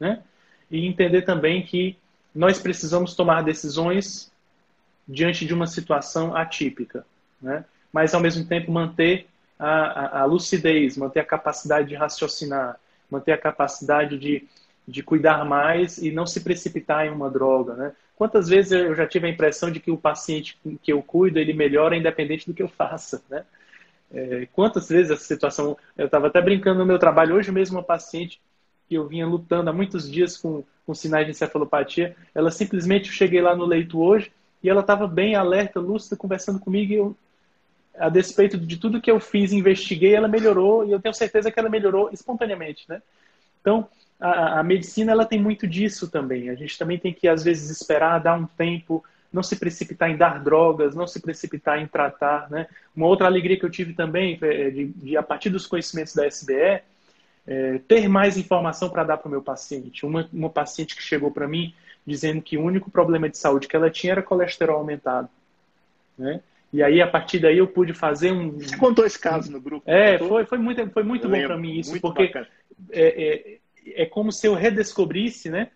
[0.00, 0.22] né?
[0.70, 1.98] E entender também que
[2.34, 4.32] nós precisamos tomar decisões
[5.06, 7.04] diante de uma situação atípica,
[7.38, 7.66] né?
[7.92, 9.26] Mas ao mesmo tempo manter
[9.58, 14.48] a, a, a lucidez, manter a capacidade de raciocinar, manter a capacidade de,
[14.88, 17.92] de cuidar mais e não se precipitar em uma droga, né?
[18.16, 21.52] Quantas vezes eu já tive a impressão de que o paciente que eu cuido, ele
[21.52, 23.44] melhora independente do que eu faça, né?
[24.12, 25.76] É, quantas vezes essa situação...
[25.96, 28.40] Eu estava até brincando no meu trabalho, hoje mesmo uma paciente
[28.88, 33.14] que eu vinha lutando há muitos dias com, com sinais de encefalopatia, ela simplesmente, eu
[33.14, 34.30] cheguei lá no leito hoje
[34.62, 37.16] e ela estava bem alerta, lúcida, conversando comigo e eu,
[37.98, 41.58] a despeito de tudo que eu fiz, investiguei, ela melhorou e eu tenho certeza que
[41.58, 43.02] ela melhorou espontaneamente, né?
[43.60, 43.88] Então,
[44.20, 46.48] a, a, medicina ela tem muito disso também.
[46.50, 50.16] A gente também tem que às vezes esperar, dar um tempo, não se precipitar em
[50.16, 52.66] dar drogas, não se precipitar em tratar, né?
[52.94, 56.26] Uma outra alegria que eu tive também é de, de a partir dos conhecimentos da
[56.26, 56.82] SBE,
[57.46, 60.06] é, ter mais informação para dar para o meu paciente.
[60.06, 61.74] Uma, uma paciente que chegou para mim
[62.06, 65.28] dizendo que o único problema de saúde que ela tinha era colesterol aumentado,
[66.18, 66.40] né?
[66.72, 68.50] E aí, a partir daí, eu pude fazer um.
[68.50, 69.88] Você contou esse caso no grupo?
[69.88, 72.32] É, foi, foi muito, foi muito bom para mim isso, porque
[72.90, 75.70] é, é, é, como se eu redescobrisse né,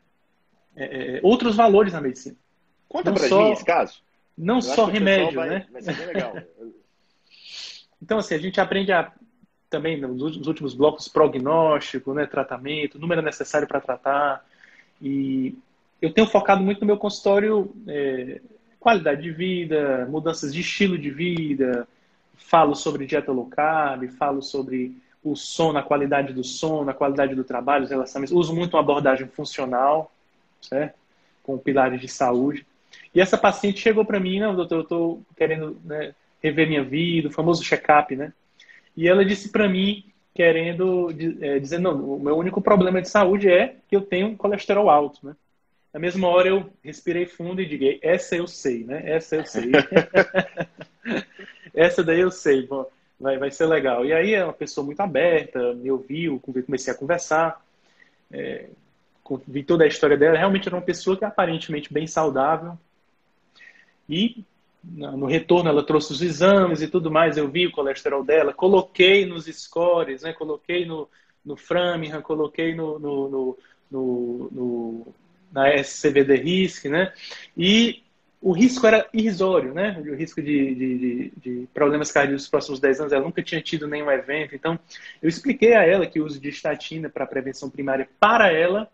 [0.77, 2.37] é, é outros valores na medicina.
[2.89, 4.03] Conta para só, mim esse caso.
[4.37, 5.67] Não eu só remédio, vai, né?
[5.71, 6.35] Bem legal.
[8.01, 9.13] então, assim, a gente aprende a,
[9.69, 14.45] também nos últimos blocos prognóstico, né, tratamento, número necessário para tratar.
[15.03, 15.57] E
[16.01, 18.41] eu tenho focado muito no meu consultório é,
[18.79, 21.87] qualidade de vida, mudanças de estilo de vida,
[22.35, 27.35] falo sobre dieta low carb, falo sobre o sono, a qualidade do sono, a qualidade
[27.35, 28.35] do trabalho, os relacionamentos.
[28.35, 30.13] Uso muito uma abordagem funcional,
[30.61, 30.97] certo?
[31.43, 32.67] com pilares de saúde.
[33.15, 37.29] E essa paciente chegou para mim, não, doutor, eu estou querendo né, rever minha vida,
[37.29, 38.35] o famoso check-up, né?
[38.95, 40.05] E ela disse para mim,
[40.35, 41.09] querendo,
[41.41, 45.27] é, dizendo, não, o meu único problema de saúde é que eu tenho colesterol alto,
[45.27, 45.35] né?
[45.93, 49.03] Na mesma hora eu respirei fundo e digo, essa eu sei, né?
[49.07, 49.73] Essa eu sei.
[51.75, 52.87] essa daí eu sei, bom,
[53.19, 54.05] vai, vai ser legal.
[54.05, 57.65] E aí é uma pessoa muito aberta, me ouviu, comecei a conversar,
[58.31, 58.69] é,
[59.47, 60.39] vi toda a história dela.
[60.39, 62.79] Realmente era uma pessoa que aparentemente bem saudável.
[64.09, 64.45] E
[64.83, 69.27] no retorno ela trouxe os exames e tudo mais, eu vi o colesterol dela, coloquei
[69.27, 70.33] nos scores, né?
[70.33, 71.09] Coloquei no,
[71.45, 73.29] no Framingham, coloquei no, no,
[73.91, 75.15] no, no
[75.53, 77.13] na SCVD RISC, né?
[77.57, 78.03] E
[78.41, 80.01] o risco era irrisório, né?
[80.01, 83.89] O risco de, de, de, problemas cardíacos nos próximos 10 anos, ela nunca tinha tido
[83.89, 84.55] nenhum evento.
[84.55, 84.79] Então,
[85.21, 88.89] eu expliquei a ela que o uso de estatina para prevenção primária, para ela,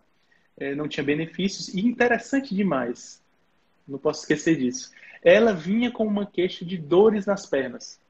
[0.57, 1.69] é, não tinha benefícios.
[1.69, 3.23] E interessante demais,
[3.87, 4.91] não posso esquecer disso,
[5.23, 8.01] ela vinha com uma queixa de dores nas pernas,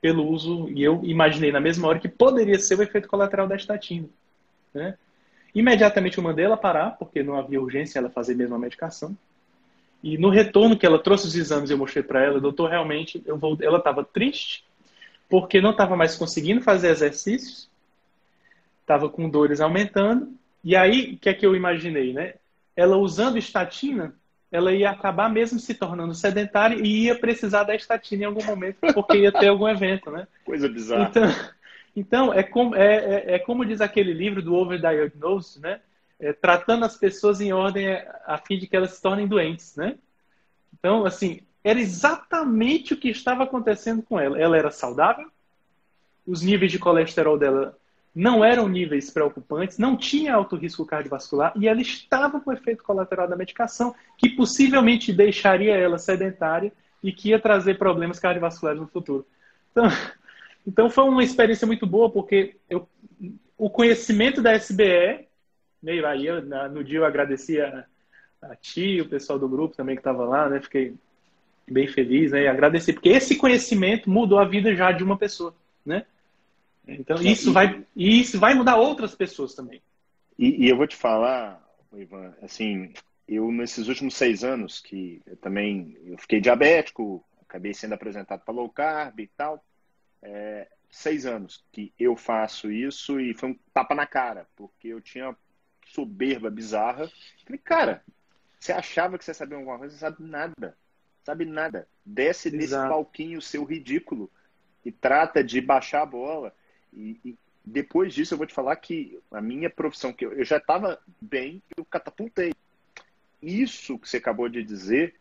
[0.00, 3.56] pelo uso, e eu imaginei na mesma hora que poderia ser o efeito colateral da
[3.56, 4.08] estatina,
[4.72, 4.96] né?
[5.54, 9.16] Imediatamente eu mandei ela parar, porque não havia urgência ela fazer mesmo a medicação.
[10.04, 13.38] E no retorno que ela trouxe os exames, eu mostrei para ela, doutor, realmente, eu
[13.38, 13.56] vou...
[13.62, 14.62] ela estava triste,
[15.30, 17.70] porque não estava mais conseguindo fazer exercícios,
[18.82, 20.30] estava com dores aumentando.
[20.62, 22.34] E aí, o que é que eu imaginei, né?
[22.76, 24.14] Ela usando estatina,
[24.52, 28.76] ela ia acabar mesmo se tornando sedentária e ia precisar da estatina em algum momento,
[28.92, 30.28] porque ia ter algum evento, né?
[30.44, 31.08] Coisa bizarra.
[31.08, 31.34] Então,
[31.96, 35.80] então, é como, é, é, é como diz aquele livro do Overdiagnosis, né?
[36.24, 37.86] É, tratando as pessoas em ordem
[38.24, 39.98] a fim de que elas se tornem doentes, né?
[40.72, 44.40] Então, assim, era exatamente o que estava acontecendo com ela.
[44.40, 45.30] Ela era saudável,
[46.26, 47.76] os níveis de colesterol dela
[48.14, 53.28] não eram níveis preocupantes, não tinha alto risco cardiovascular e ela estava com efeito colateral
[53.28, 59.26] da medicação que possivelmente deixaria ela sedentária e que ia trazer problemas cardiovasculares no futuro.
[59.72, 59.88] Então,
[60.66, 62.88] então foi uma experiência muito boa porque eu,
[63.58, 65.23] o conhecimento da SBE,
[65.84, 67.84] meio aí eu, no dia eu agradeci a,
[68.40, 70.60] a ti, o pessoal do grupo também que estava lá, né?
[70.60, 70.94] Fiquei
[71.70, 72.42] bem feliz, né?
[72.42, 76.06] E agradeci porque esse conhecimento mudou a vida já de uma pessoa, né?
[76.88, 79.82] Então, isso, vai, isso vai mudar outras pessoas também.
[80.38, 81.62] E, e, eu vou te falar,
[81.94, 82.92] Ivan, assim,
[83.28, 88.54] eu nesses últimos seis anos, que eu também eu fiquei diabético, acabei sendo apresentado para
[88.54, 89.64] low carb e tal,
[90.22, 95.00] é, seis anos que eu faço isso e foi um tapa na cara, porque eu
[95.00, 95.34] tinha
[95.86, 97.10] soberba bizarra.
[97.44, 98.02] Falei, cara,
[98.58, 100.76] você achava que você sabia alguma coisa, você sabe nada.
[101.24, 101.88] Sabe nada.
[102.04, 102.56] Desce Exato.
[102.56, 104.30] nesse palquinho seu ridículo
[104.84, 106.54] e trata de baixar a bola.
[106.92, 110.44] E, e, depois disso eu vou te falar que a minha profissão, que eu, eu
[110.44, 112.52] já estava bem, eu catapultei.
[113.40, 115.14] Isso que você acabou de dizer,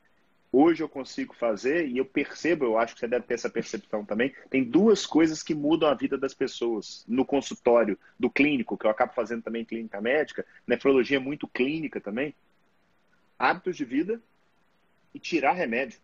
[0.54, 4.06] hoje eu consigo fazer e eu percebo, eu acho que você deve ter essa percepção
[4.06, 4.36] também.
[4.52, 8.92] Tem duas coisas que mudam a vida das pessoas no consultório do clínico, que eu
[8.92, 12.36] acabo fazendo também clínica médica, nefrologia muito clínica também.
[13.38, 14.22] Hábitos de vida
[15.12, 16.00] e tirar remédio.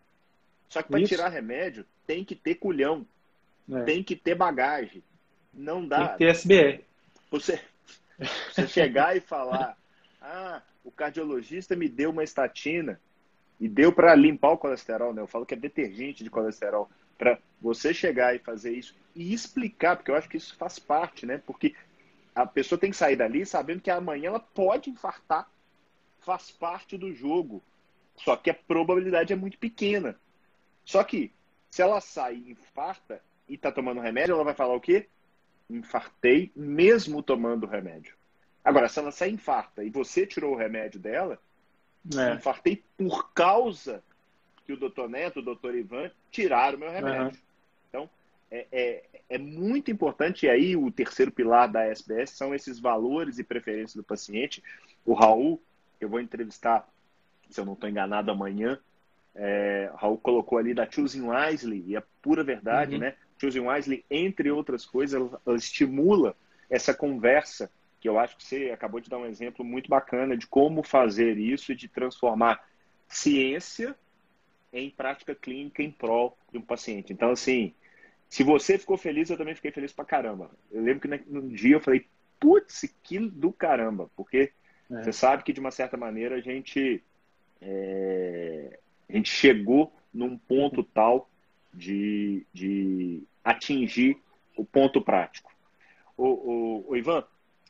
[0.67, 3.05] Só que para tirar remédio tem que ter culhão,
[3.71, 3.83] é.
[3.83, 5.03] tem que ter bagagem,
[5.53, 6.09] não dá.
[6.09, 6.85] Tem que ter SBE.
[7.29, 7.61] Você,
[8.51, 9.77] você chegar e falar,
[10.19, 12.99] ah, o cardiologista me deu uma estatina
[13.59, 15.21] e deu para limpar o colesterol, né?
[15.21, 16.89] Eu falo que é detergente de colesterol.
[17.17, 21.25] Para você chegar e fazer isso e explicar, porque eu acho que isso faz parte,
[21.25, 21.41] né?
[21.45, 21.75] Porque
[22.33, 25.49] a pessoa tem que sair dali sabendo que amanhã ela pode infartar.
[26.19, 27.61] Faz parte do jogo.
[28.15, 30.15] Só que a probabilidade é muito pequena.
[30.85, 31.31] Só que
[31.69, 35.07] se ela sai e infarta e tá tomando remédio, ela vai falar o quê?
[35.69, 38.15] infartei mesmo tomando remédio.
[38.63, 41.39] Agora, se ela sai infarta e você tirou o remédio dela,
[42.17, 42.35] é.
[42.35, 44.03] infartei por causa
[44.65, 47.27] que o doutor Neto, o doutor Ivan tiraram o meu remédio.
[47.27, 47.37] Uhum.
[47.89, 48.09] Então,
[48.51, 53.39] é, é, é, muito importante, e aí o terceiro pilar da SBS são esses valores
[53.39, 54.63] e preferências do paciente.
[55.05, 55.61] O Raul,
[55.99, 56.87] eu vou entrevistar,
[57.49, 58.79] se eu não estou enganado, amanhã.
[59.35, 63.01] É, Raul colocou ali da Choosing Wisely, e é pura verdade, uhum.
[63.01, 63.15] né?
[63.39, 66.35] Susan Wisely, entre outras coisas, ela, ela estimula
[66.69, 70.47] essa conversa, que eu acho que você acabou de dar um exemplo muito bacana de
[70.47, 72.63] como fazer isso e de transformar
[73.07, 73.95] ciência
[74.71, 77.11] em prática clínica em prol de um paciente.
[77.11, 77.73] Então, assim,
[78.29, 80.51] se você ficou feliz, eu também fiquei feliz pra caramba.
[80.71, 82.05] Eu lembro que num dia eu falei,
[82.39, 84.51] putz, que do caramba, porque
[84.89, 85.03] é.
[85.03, 87.03] você sabe que de uma certa maneira a gente,
[87.61, 91.29] é, a gente chegou num ponto tal
[91.73, 94.17] de, de atingir
[94.55, 95.51] o ponto prático.
[96.15, 97.23] O, o, o Ivan,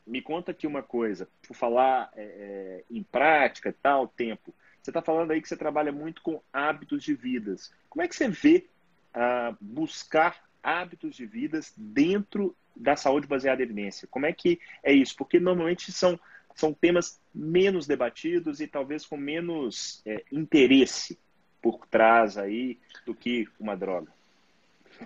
[0.05, 4.53] me conta aqui uma coisa, por falar é, é, em prática, tal, tempo.
[4.81, 7.71] Você está falando aí que você trabalha muito com hábitos de vidas.
[7.89, 8.67] Como é que você vê
[9.13, 14.07] ah, buscar hábitos de vidas dentro da saúde baseada em evidência?
[14.09, 15.15] Como é que é isso?
[15.15, 16.19] Porque normalmente são,
[16.55, 21.19] são temas menos debatidos e talvez com menos é, interesse
[21.61, 24.11] por trás aí do que uma droga.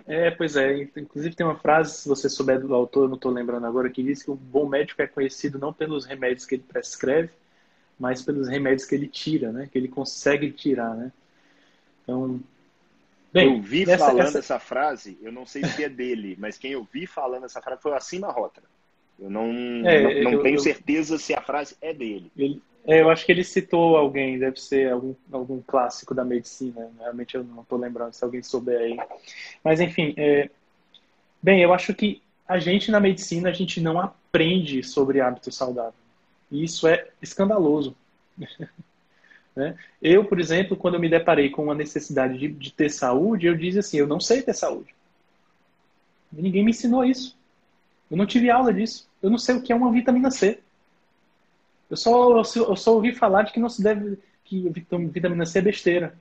[0.06, 0.88] É, pois é.
[0.96, 4.22] Inclusive tem uma frase, se você souber do autor, não estou lembrando agora, que diz
[4.22, 7.30] que um bom médico é conhecido não pelos remédios que ele prescreve,
[7.98, 9.68] mas pelos remédios que ele tira, né?
[9.70, 11.12] Que ele consegue tirar, né?
[12.02, 12.40] Então,
[13.32, 14.38] bem, eu vi nessa, falando essa...
[14.38, 14.58] essa...
[14.58, 17.92] frase, eu não sei se é dele, mas quem eu vi falando essa frase foi
[17.92, 18.62] o Acima Rota.
[19.18, 19.48] Eu não,
[19.86, 22.30] é, não, não eu, tenho eu, certeza se a frase é dele.
[22.36, 26.90] Ele, é, eu acho que ele citou alguém, deve ser algum, algum clássico da medicina.
[26.98, 28.98] Realmente eu não estou lembrando se alguém souber aí.
[29.62, 30.50] Mas enfim, é...
[31.42, 35.94] bem, eu acho que a gente na medicina a gente não aprende sobre hábito saudável.
[36.50, 37.96] E isso é escandaloso.
[39.56, 39.76] né?
[40.02, 43.56] Eu, por exemplo, quando eu me deparei com a necessidade de, de ter saúde, eu
[43.56, 44.94] disse assim: eu não sei ter saúde.
[46.36, 47.34] E ninguém me ensinou isso.
[48.10, 49.08] Eu não tive aula disso.
[49.22, 50.60] Eu não sei o que é uma vitamina C.
[51.90, 54.18] Eu só, eu só ouvi falar de que não se deve.
[54.44, 56.14] que vitamina C é besteira.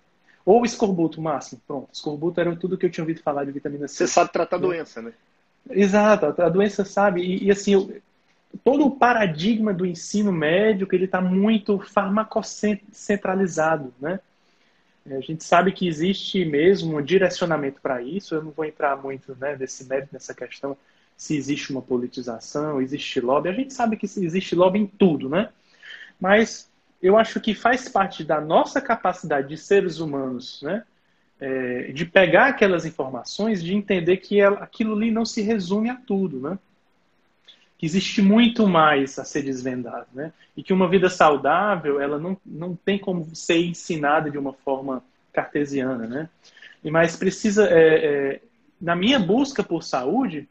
[0.46, 1.62] Ou escorbuto, máximo.
[1.66, 1.90] Pronto.
[1.92, 4.06] Escorbuto era tudo que eu tinha ouvido falar de vitamina C.
[4.06, 5.14] Você sabe tratar a doença, né?
[5.70, 7.22] Exato, a doença sabe.
[7.22, 8.02] E, e assim, eu,
[8.64, 14.20] todo o paradigma do ensino médico ele está muito farmacocentralizado, né?
[15.06, 18.36] A gente sabe que existe mesmo um direcionamento para isso.
[18.36, 20.78] Eu não vou entrar muito né, nesse mérito, nessa questão,
[21.24, 23.48] se existe uma politização, existe lobby.
[23.48, 25.48] A gente sabe que existe lobby em tudo, né?
[26.20, 26.70] Mas
[27.02, 30.84] eu acho que faz parte da nossa capacidade de seres humanos, né?
[31.40, 36.42] É, de pegar aquelas informações, de entender que aquilo ali não se resume a tudo,
[36.42, 36.60] né?
[37.78, 40.34] Que existe muito mais a ser desvendado, né?
[40.58, 45.02] E que uma vida saudável, ela não, não tem como ser ensinada de uma forma
[45.32, 46.30] cartesiana, né?
[46.84, 48.42] E mais precisa, é, é,
[48.82, 50.50] na minha busca por saúde,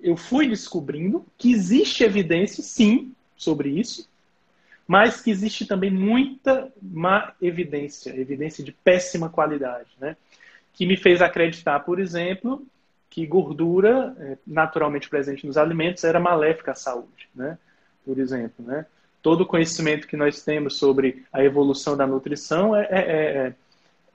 [0.00, 4.08] eu fui descobrindo que existe evidência, sim, sobre isso,
[4.86, 10.16] mas que existe também muita má evidência, evidência de péssima qualidade, né?
[10.72, 12.64] Que me fez acreditar, por exemplo,
[13.10, 17.58] que gordura é, naturalmente presente nos alimentos era maléfica à saúde, né?
[18.04, 18.86] Por exemplo, né?
[19.20, 23.54] Todo o conhecimento que nós temos sobre a evolução da nutrição é, é, é,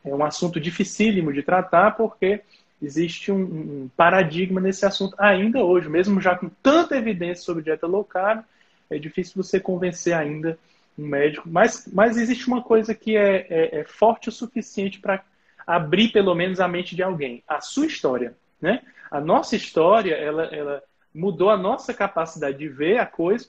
[0.06, 2.42] é um assunto dificílimo de tratar porque
[2.82, 7.86] existe um, um, paradigma nesse assunto ainda hoje, mesmo já com tanta evidência sobre dieta
[7.86, 8.44] low carb,
[8.90, 10.58] é difícil você convencer ainda
[10.98, 11.48] um médico.
[11.50, 15.24] Mas, mas existe uma coisa que é, é, é forte o suficiente para
[15.66, 18.36] abrir pelo menos a mente de alguém: a sua história.
[18.60, 18.82] Né?
[19.10, 23.48] A nossa história ela, ela mudou a nossa capacidade de ver a coisa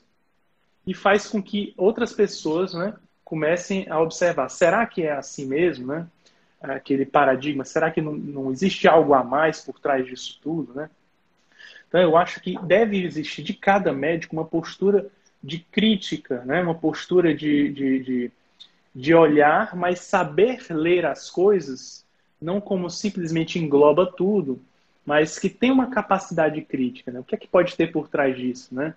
[0.85, 5.87] e faz com que outras pessoas né, comecem a observar: será que é assim mesmo?
[5.87, 6.07] Né?
[6.63, 10.73] Aquele paradigma, será que não, não existe algo a mais por trás disso tudo?
[10.73, 10.89] Né?
[11.87, 15.11] Então, eu acho que deve existir de cada médico uma postura
[15.43, 16.61] de crítica, né?
[16.61, 18.31] uma postura de, de, de,
[18.95, 22.05] de olhar, mas saber ler as coisas,
[22.41, 24.61] não como simplesmente engloba tudo,
[25.05, 27.11] mas que tem uma capacidade crítica.
[27.11, 27.19] Né?
[27.19, 28.73] O que é que pode ter por trás disso?
[28.73, 28.93] Né?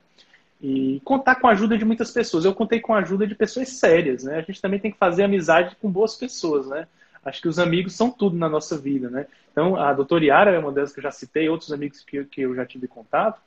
[0.62, 2.44] E contar com a ajuda de muitas pessoas.
[2.44, 4.24] Eu contei com a ajuda de pessoas sérias.
[4.24, 4.38] Né?
[4.38, 6.68] A gente também tem que fazer amizade com boas pessoas.
[6.68, 6.86] Né?
[7.26, 9.10] Acho que os amigos são tudo na nossa vida.
[9.10, 9.26] Né?
[9.52, 12.42] Então, a doutora Yara é uma delas que eu já citei, outros amigos que, que
[12.42, 13.40] eu já tive contato,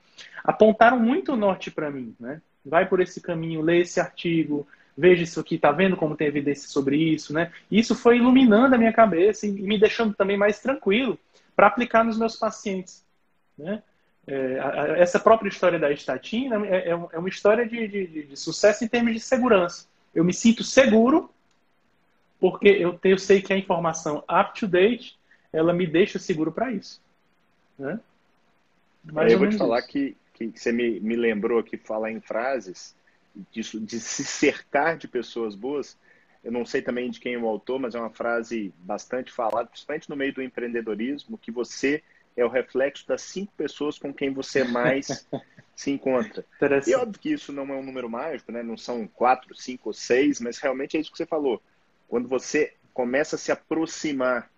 [0.44, 2.16] apontaram muito o norte para mim.
[2.20, 2.42] Né?
[2.66, 4.68] vai por esse caminho, lê esse artigo,
[4.98, 7.52] veja isso aqui, tá vendo como tem evidência sobre isso, né?
[7.72, 11.18] Isso foi iluminando a minha cabeça e me deixando também mais tranquilo
[11.56, 13.04] para aplicar nos meus pacientes,
[13.58, 13.82] né?
[14.28, 14.60] É,
[14.98, 18.88] essa própria história da estatina é, é, é uma história de, de, de, sucesso em
[18.88, 19.88] termos de segurança.
[20.14, 21.32] Eu me sinto seguro
[22.40, 25.18] porque eu, eu sei que a informação up to date
[25.52, 27.02] ela me deixa seguro para isso.
[27.78, 28.00] Né?
[29.04, 29.88] Mais eu vou te falar isso.
[29.88, 30.18] que
[30.48, 32.96] que você me, me lembrou aqui, falar em frases,
[33.52, 35.98] disso, de se cercar de pessoas boas.
[36.44, 39.68] Eu não sei também de quem é o autor, mas é uma frase bastante falada,
[39.68, 42.02] principalmente no meio do empreendedorismo, que você
[42.38, 45.28] é o reflexo das cinco pessoas com quem você mais
[45.76, 46.46] se encontra.
[46.90, 48.64] E óbvio que isso não é um número mágico, né?
[48.64, 51.62] não são quatro, cinco ou seis, mas realmente é isso que você falou.
[52.10, 54.52] Quando você começa a se aproximar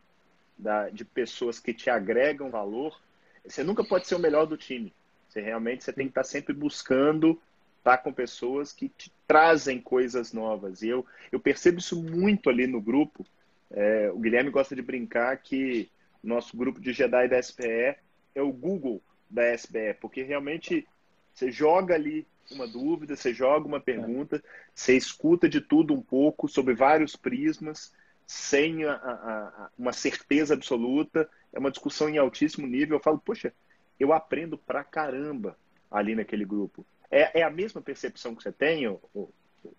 [0.58, 3.00] da, de pessoas que te agregam valor,
[3.46, 4.94] você nunca pode ser o melhor do time.
[5.28, 7.40] Você realmente você tem que estar sempre buscando
[7.78, 10.82] estar com pessoas que te trazem coisas novas.
[10.82, 13.26] E eu, eu percebo isso muito ali no grupo.
[13.72, 15.90] É, o Guilherme gosta de brincar que
[16.24, 17.96] nosso grupo de Jedi da SPE
[18.36, 20.88] é o Google da SBE, porque realmente
[21.34, 24.44] você joga ali uma dúvida, você joga uma pergunta,
[24.74, 27.94] você escuta de tudo um pouco, sobre vários prismas,
[28.26, 31.30] sem a, a, a, uma certeza absoluta.
[31.54, 32.98] É uma discussão em altíssimo nível.
[32.98, 33.54] Eu falo, poxa,
[34.00, 35.58] eu aprendo pra caramba
[35.92, 36.86] ali naquele grupo.
[37.10, 39.30] É, é a mesma percepção que você tem, o, o,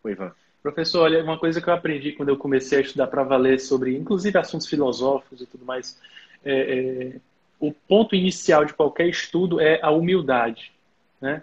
[0.03, 0.33] o Ivan?
[0.63, 3.97] Professor, olha, uma coisa que eu aprendi quando eu comecei a estudar para valer sobre,
[3.97, 5.99] inclusive, assuntos filosóficos e tudo mais,
[6.45, 7.21] é, é,
[7.59, 10.73] o ponto inicial de qualquer estudo é a humildade,
[11.21, 11.43] né?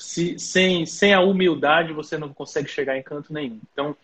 [0.00, 3.60] Se, sem, sem a humildade, você não consegue chegar em canto nenhum.
[3.70, 3.94] Então,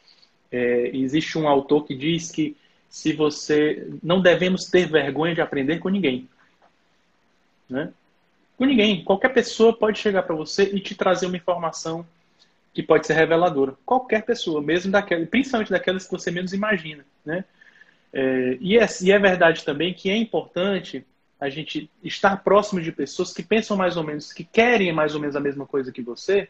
[0.53, 2.55] é, existe um autor que diz que
[2.87, 6.29] se você não devemos ter vergonha de aprender com ninguém.
[7.69, 7.91] Né?
[8.59, 9.03] Com ninguém.
[9.05, 12.07] Qualquer pessoa pode chegar para você e te trazer uma informação
[12.75, 13.75] que pode ser reveladora.
[13.87, 17.07] Qualquer pessoa, mesmo daquela, principalmente daquelas que você menos imagina.
[17.25, 17.43] Né?
[18.13, 21.07] É, e, é, e é verdade também que é importante
[21.41, 25.21] a gente estar próximo de pessoas que pensam mais ou menos, que querem mais ou
[25.21, 26.49] menos a mesma coisa que você,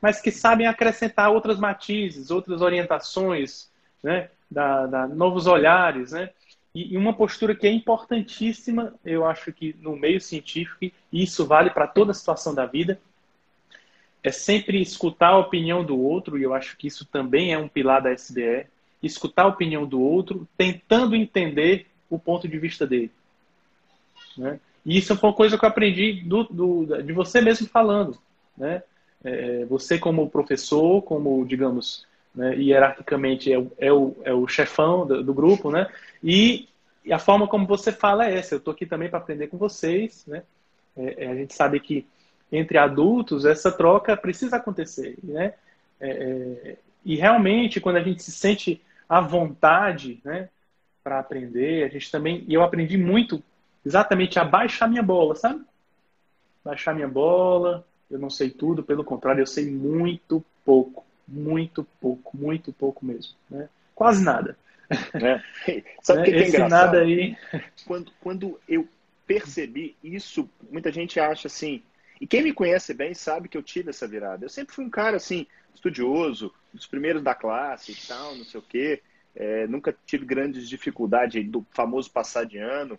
[0.00, 3.70] mas que sabem acrescentar outras matizes, outras orientações,
[4.02, 4.28] né?
[4.50, 6.30] da, da novos olhares, né?
[6.74, 11.70] E, uma postura que é importantíssima, eu acho que no meio científico, e isso vale
[11.70, 13.00] para toda a situação da vida,
[14.22, 17.68] é sempre escutar a opinião do outro, e eu acho que isso também é um
[17.68, 18.66] pilar da SBE,
[19.02, 23.10] escutar a opinião do outro, tentando entender o ponto de vista dele.
[24.38, 24.60] Né?
[24.86, 28.16] E isso foi uma coisa que eu aprendi do, do, de você mesmo falando.
[28.56, 28.82] Né?
[29.24, 35.06] É, você como professor, como, digamos, né, hierarquicamente é o, é o, é o chefão
[35.06, 35.88] do, do grupo, né?
[36.22, 36.68] E,
[37.04, 38.54] e, a forma como você fala é essa.
[38.54, 40.44] Eu estou aqui também para aprender com vocês, né?
[40.96, 42.06] É, é, a gente sabe que
[42.52, 45.54] entre adultos essa troca precisa acontecer, né?
[46.00, 50.48] É, é, e realmente, quando a gente se sente à vontade né,
[51.02, 52.44] para aprender, a gente também.
[52.46, 53.42] E eu aprendi muito
[53.88, 55.64] exatamente a baixar minha bola, sabe?
[56.62, 61.06] Baixar minha bola, eu não sei tudo, pelo contrário, eu sei muito pouco.
[61.26, 63.34] Muito pouco, muito pouco mesmo.
[63.50, 63.68] Né?
[63.94, 64.56] Quase nada.
[65.14, 65.42] Né?
[66.02, 66.70] Sabe o que, é Esse engraçado?
[66.70, 67.36] nada aí.
[67.86, 68.88] Quando, quando eu
[69.26, 71.82] percebi isso, muita gente acha assim.
[72.20, 74.44] E quem me conhece bem sabe que eu tive essa virada.
[74.44, 78.60] Eu sempre fui um cara assim, estudioso, dos primeiros da classe e tal, não sei
[78.60, 79.02] o quê.
[79.36, 82.98] É, nunca tive grandes dificuldades do famoso passar de ano.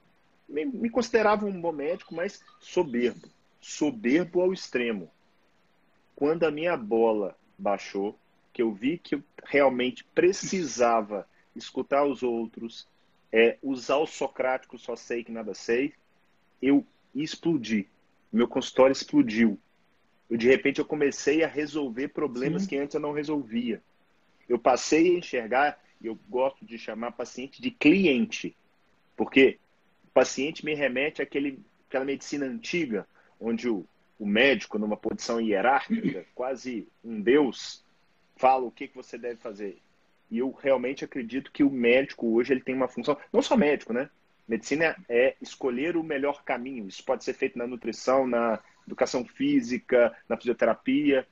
[0.49, 3.29] Me, me considerava um bom médico, mas soberbo.
[3.61, 5.09] Soberbo ao extremo.
[6.15, 8.17] Quando a minha bola baixou,
[8.51, 12.87] que eu vi que eu realmente precisava escutar os outros,
[13.31, 15.93] é, usar o socrático, só sei que nada sei,
[16.61, 17.87] eu explodi.
[18.31, 19.59] Meu consultório explodiu.
[20.29, 22.69] Eu, de repente eu comecei a resolver problemas Sim.
[22.69, 23.81] que antes eu não resolvia.
[24.47, 28.55] Eu passei a enxergar, e eu gosto de chamar paciente de cliente,
[29.15, 29.59] porque
[30.13, 33.07] paciente me remete àquele, àquela medicina antiga,
[33.39, 33.85] onde o,
[34.17, 37.83] o médico, numa posição hierárquica, quase um deus,
[38.35, 39.79] fala o que, que você deve fazer.
[40.29, 43.93] E eu realmente acredito que o médico hoje ele tem uma função, não só médico,
[43.93, 44.09] né?
[44.47, 46.87] Medicina é escolher o melhor caminho.
[46.87, 51.27] Isso pode ser feito na nutrição, na educação física, na fisioterapia.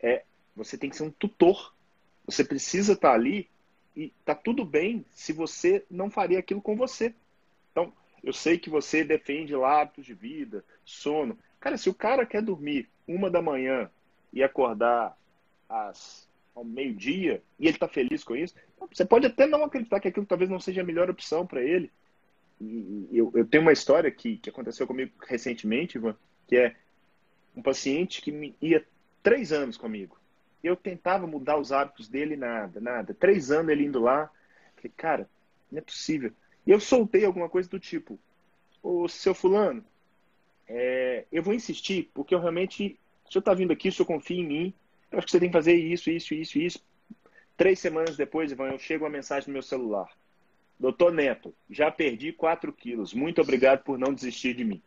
[0.00, 0.24] É,
[0.56, 1.74] você tem que ser um tutor.
[2.26, 3.48] Você precisa estar ali
[3.94, 7.14] e tá tudo bem se você não faria aquilo com você.
[8.22, 11.38] Eu sei que você defende hábitos de vida, sono.
[11.58, 13.90] Cara, se o cara quer dormir uma da manhã
[14.32, 15.16] e acordar
[15.68, 18.54] às, ao meio-dia e ele está feliz com isso,
[18.92, 21.90] você pode até não acreditar que aquilo talvez não seja a melhor opção para ele
[23.10, 26.16] eu, eu tenho uma história que, que aconteceu comigo recentemente, Ivan,
[26.46, 26.76] que é
[27.56, 28.84] um paciente que me, ia
[29.22, 30.18] três anos comigo.
[30.62, 33.14] Eu tentava mudar os hábitos dele, nada, nada.
[33.14, 34.30] Três anos ele indo lá.
[34.76, 35.28] Falei, cara,
[35.70, 36.32] não é possível.
[36.66, 38.18] E eu soltei alguma coisa do tipo,
[38.82, 39.84] ô seu fulano,
[40.68, 44.40] é, eu vou insistir, porque eu realmente, o senhor está vindo aqui, o senhor confia
[44.40, 44.74] em mim,
[45.10, 46.84] eu acho que você tem que fazer isso, isso, isso, isso.
[47.56, 50.10] Três semanas depois, Ivan, eu chego uma mensagem no meu celular.
[50.80, 53.12] Doutor Neto, já perdi 4 quilos.
[53.12, 54.82] Muito obrigado por não desistir de mim.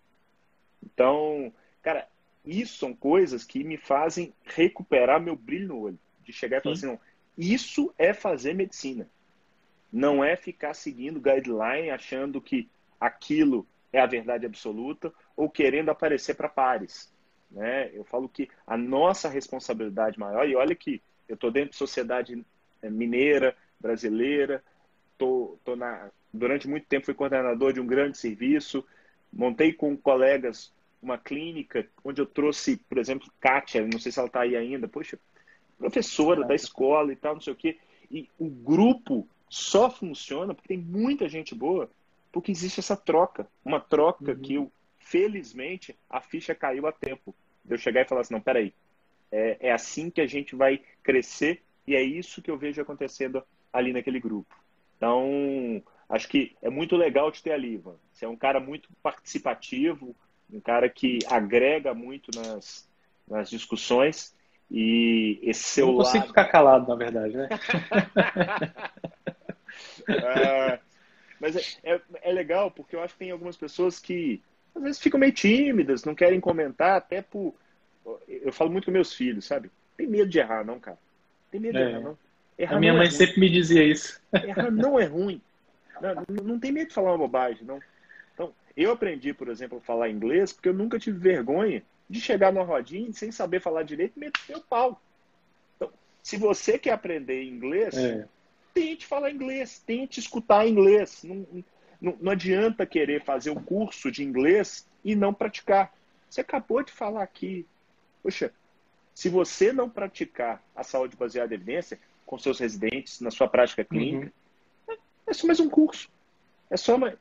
[0.84, 2.08] Então, cara,
[2.44, 6.00] isso são coisas que me fazem recuperar meu brilho no olho.
[6.24, 7.00] De chegar e falar assim, não,
[7.38, 9.08] isso é fazer medicina.
[9.92, 12.70] Não é ficar seguindo guideline, achando que
[13.00, 17.14] aquilo é a verdade absoluta ou querendo aparecer para pares.
[17.50, 17.92] Né?
[17.94, 22.46] Eu falo que a nossa responsabilidade maior, e olha que eu estou dentro de sociedade
[22.82, 24.64] é, mineira, brasileira,
[25.18, 28.86] tô, tô na, durante muito tempo fui coordenador de um grande serviço,
[29.32, 34.28] montei com colegas uma clínica onde eu trouxe, por exemplo, Kátia, não sei se ela
[34.28, 35.20] está aí ainda, poxa,
[35.78, 37.78] professora da escola e tal, não sei o quê.
[38.10, 41.90] E o grupo só funciona porque tem muita gente boa,
[42.32, 43.48] porque existe essa troca.
[43.64, 44.40] Uma troca uhum.
[44.40, 47.36] que, eu, felizmente, a ficha caiu a tempo.
[47.64, 48.74] De eu chegar e falar assim, não, peraí,
[49.32, 53.44] é, é assim que a gente vai crescer e é isso que eu vejo acontecendo
[53.72, 54.56] ali naquele grupo.
[54.98, 57.96] Então, acho que é muito legal te ter ali, Ivan.
[58.12, 60.16] Você é um cara muito participativo,
[60.52, 62.88] um cara que agrega muito nas,
[63.28, 64.36] nas discussões.
[64.70, 66.28] E esse seu Eu não consigo lado...
[66.28, 67.50] ficar calado, na verdade, né?
[70.08, 70.80] é,
[71.40, 74.42] mas é, é, é, legal, porque eu acho que tem algumas pessoas que
[74.74, 77.54] às vezes ficam meio tímidas, não querem comentar, até por.
[78.28, 79.72] Eu falo muito com meus filhos, sabe?
[79.98, 80.98] Tem medo de errar, não, cara.
[81.50, 81.90] Tem medo de é.
[81.90, 82.18] errar, não.
[82.58, 84.22] Errar a minha mãe é sempre me dizia isso.
[84.34, 85.42] Errar não é ruim.
[86.02, 87.80] Não, não tem medo de falar uma bobagem, não.
[88.34, 92.52] Então, eu aprendi, por exemplo, a falar inglês porque eu nunca tive vergonha de chegar
[92.52, 95.02] numa rodinha sem saber falar direito e meter o pau.
[95.76, 95.92] Então,
[96.22, 98.28] se você quer aprender inglês, é.
[98.76, 101.24] Tente falar inglês, tente escutar inglês.
[101.24, 101.48] Não,
[102.02, 105.96] não, não adianta querer fazer um curso de inglês e não praticar.
[106.30, 107.66] Você acabou de falar aqui.
[108.22, 108.54] Poxa,
[109.14, 113.84] se você não praticar a saúde baseada em evidência, com seus residentes na sua prática
[113.86, 114.34] clínica.
[114.88, 114.96] Uhum.
[115.28, 116.10] É só mais um curso.
[116.70, 117.18] É só uma...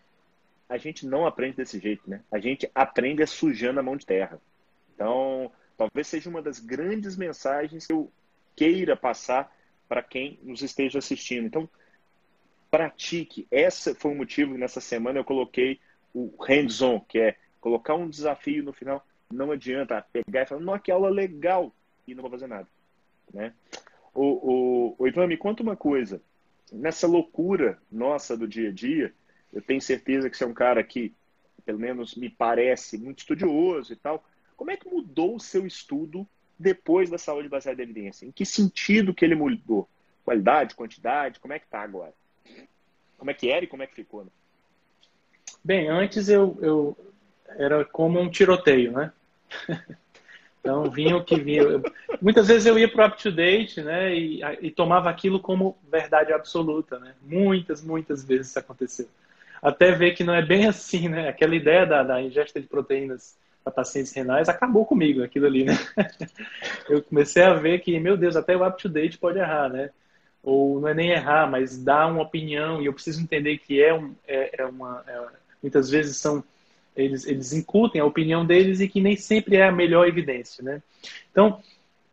[0.69, 2.23] A gente não aprende desse jeito, né?
[2.33, 4.41] A gente aprende a sujando a mão de terra.
[4.95, 8.11] Então, talvez seja uma das grandes mensagens que eu
[8.57, 9.54] queira passar
[9.89, 11.47] para quem nos esteja assistindo.
[11.47, 11.69] Então,
[12.71, 13.47] pratique.
[13.51, 15.81] Esse foi o motivo que nessa semana eu coloquei
[16.13, 19.07] o hands-on, que é colocar um desafio no final.
[19.33, 21.75] Não adianta pegar e falar, não, que aula legal,
[22.07, 22.69] e não vou fazer nada.
[23.33, 23.53] Né?
[24.15, 26.21] O, o, o Ivan, me conta uma coisa.
[26.73, 29.15] Nessa loucura nossa do dia a dia,
[29.53, 31.15] eu tenho certeza que você é um cara que,
[31.65, 34.25] pelo menos me parece, muito estudioso e tal.
[34.57, 36.27] Como é que mudou o seu estudo
[36.59, 38.27] depois da saúde baseada em evidência?
[38.27, 39.89] Em que sentido que ele mudou?
[40.25, 42.15] Qualidade, quantidade, como é que está agora?
[43.19, 44.25] Como é que era e como é que ficou?
[44.25, 44.31] Né?
[45.63, 46.97] Bem, antes eu, eu
[47.49, 49.13] era como um tiroteio, né?
[50.65, 51.63] Então vinha o que vinha.
[52.23, 55.77] Muitas vezes eu ia para o up to date, né, e, e, tomava aquilo como
[55.93, 57.15] verdade absoluta, né?
[57.21, 59.07] Muitas, muitas vezes isso aconteceu.
[59.61, 61.29] Até ver que não é bem assim, né?
[61.29, 65.73] Aquela ideia da, da ingesta de proteínas para pacientes renais acabou comigo, aquilo ali, né?
[66.89, 69.91] Eu comecei a ver que, meu Deus, até o up to date pode errar, né?
[70.43, 73.95] Ou não é nem errar, mas dar uma opinião e eu preciso entender que é,
[73.95, 75.27] um, é, é uma, é,
[75.63, 76.45] muitas vezes são
[76.95, 80.83] eles, eles incutem a opinião deles e que nem sempre é a melhor evidência, né?
[81.31, 81.61] Então,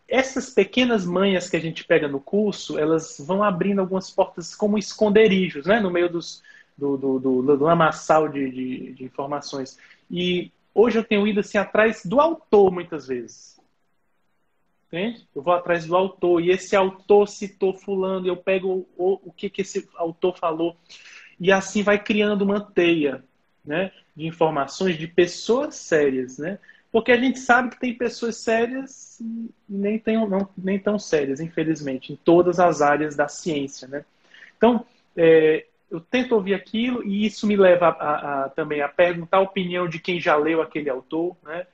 [0.07, 4.77] essas pequenas manhas que a gente pega no curso, elas vão abrindo algumas portas como
[4.77, 5.81] esconderijos, né?
[5.81, 6.41] No meio dos,
[6.77, 9.77] do, do, do, do lamaçal de, de, de informações.
[10.09, 13.59] E hoje eu tenho ido assim atrás do autor muitas vezes.
[14.87, 15.25] Entende?
[15.33, 19.49] Eu vou atrás do autor e esse autor citou fulano, eu pego o, o que,
[19.49, 20.75] que esse autor falou
[21.39, 23.23] e assim vai criando uma teia
[23.63, 26.59] né, de informações de pessoas sérias, né?
[26.91, 31.39] Porque a gente sabe que tem pessoas sérias e nem, tem, não, nem tão sérias,
[31.39, 34.03] infelizmente, em todas as áreas da ciência, né?
[34.57, 39.37] Então, é, eu tento ouvir aquilo e isso me leva a, a, também a perguntar
[39.37, 41.67] a opinião de quem já leu aquele autor, né?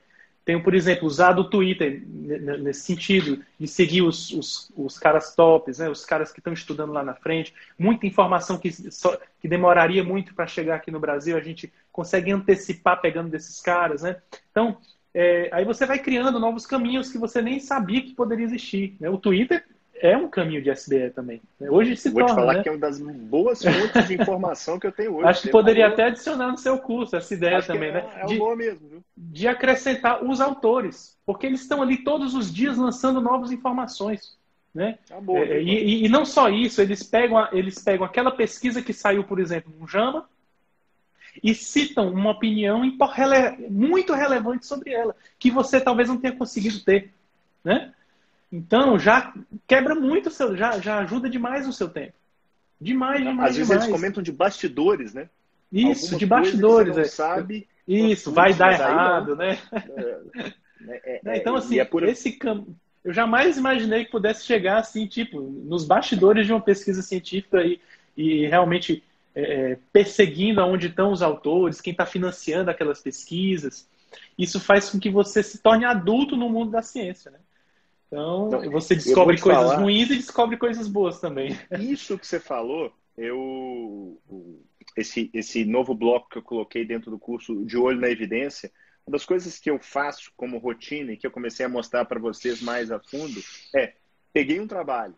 [0.44, 5.78] Tenho, por exemplo, usado o Twitter nesse sentido, de seguir os, os, os caras tops,
[5.78, 5.90] né?
[5.90, 7.52] os caras que estão estudando lá na frente.
[7.78, 12.32] Muita informação que, só, que demoraria muito para chegar aqui no Brasil, a gente consegue
[12.32, 14.00] antecipar pegando desses caras.
[14.00, 14.16] Né?
[14.50, 14.78] Então,
[15.12, 18.96] é, aí você vai criando novos caminhos que você nem sabia que poderia existir.
[18.98, 19.10] Né?
[19.10, 19.62] O Twitter
[20.00, 21.40] é um caminho de SBE também.
[21.58, 21.70] Né?
[21.70, 22.62] Hoje se Vou torna, te falar né?
[22.62, 25.28] que é uma das boas fontes de informação que eu tenho hoje.
[25.28, 28.10] Acho que poderia até adicionar no seu curso essa ideia Acho também, é, né?
[28.16, 29.04] É de, boa mesmo, viu?
[29.16, 34.36] de acrescentar os autores, porque eles estão ali todos os dias lançando novas informações.
[34.74, 34.98] Né?
[35.08, 38.92] Tá boa, é, e, e, não só isso, eles pegam, eles pegam aquela pesquisa que
[38.92, 40.28] saiu, por exemplo, no JAMA,
[41.42, 42.82] e citam uma opinião
[43.70, 47.12] muito relevante sobre ela, que você talvez não tenha conseguido ter.
[47.64, 47.92] Né?
[48.50, 49.32] Então, já
[49.66, 52.14] quebra muito, seu, já, já ajuda demais o seu tempo.
[52.80, 53.84] Demais, demais, Às vezes demais.
[53.84, 55.28] eles comentam de bastidores, né?
[55.70, 56.96] Isso, Alguma de bastidores.
[56.96, 57.04] É.
[57.04, 57.68] você não sabe.
[57.86, 59.58] Isso, vai dar errado, né?
[60.86, 62.04] É, é, então, assim, é por...
[62.04, 62.74] esse campo.
[63.04, 67.80] Eu jamais imaginei que pudesse chegar assim, tipo, nos bastidores de uma pesquisa científica e,
[68.16, 69.02] e realmente
[69.34, 73.88] é, perseguindo aonde estão os autores, quem está financiando aquelas pesquisas.
[74.38, 77.38] Isso faz com que você se torne adulto no mundo da ciência, né?
[78.08, 81.58] Então, então você descobre coisas falar, ruins e descobre coisas boas também.
[81.78, 84.18] Isso que você falou, eu
[84.96, 88.72] esse, esse novo bloco que eu coloquei dentro do curso de olho na evidência,
[89.06, 92.18] uma das coisas que eu faço como rotina e que eu comecei a mostrar para
[92.18, 93.40] vocês mais a fundo
[93.74, 93.94] é:
[94.32, 95.14] peguei um trabalho,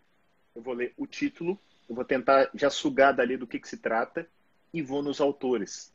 [0.55, 3.79] eu vou ler o título, eu vou tentar já sugar dali do que, que se
[3.79, 4.29] trata
[4.73, 5.93] e vou nos autores.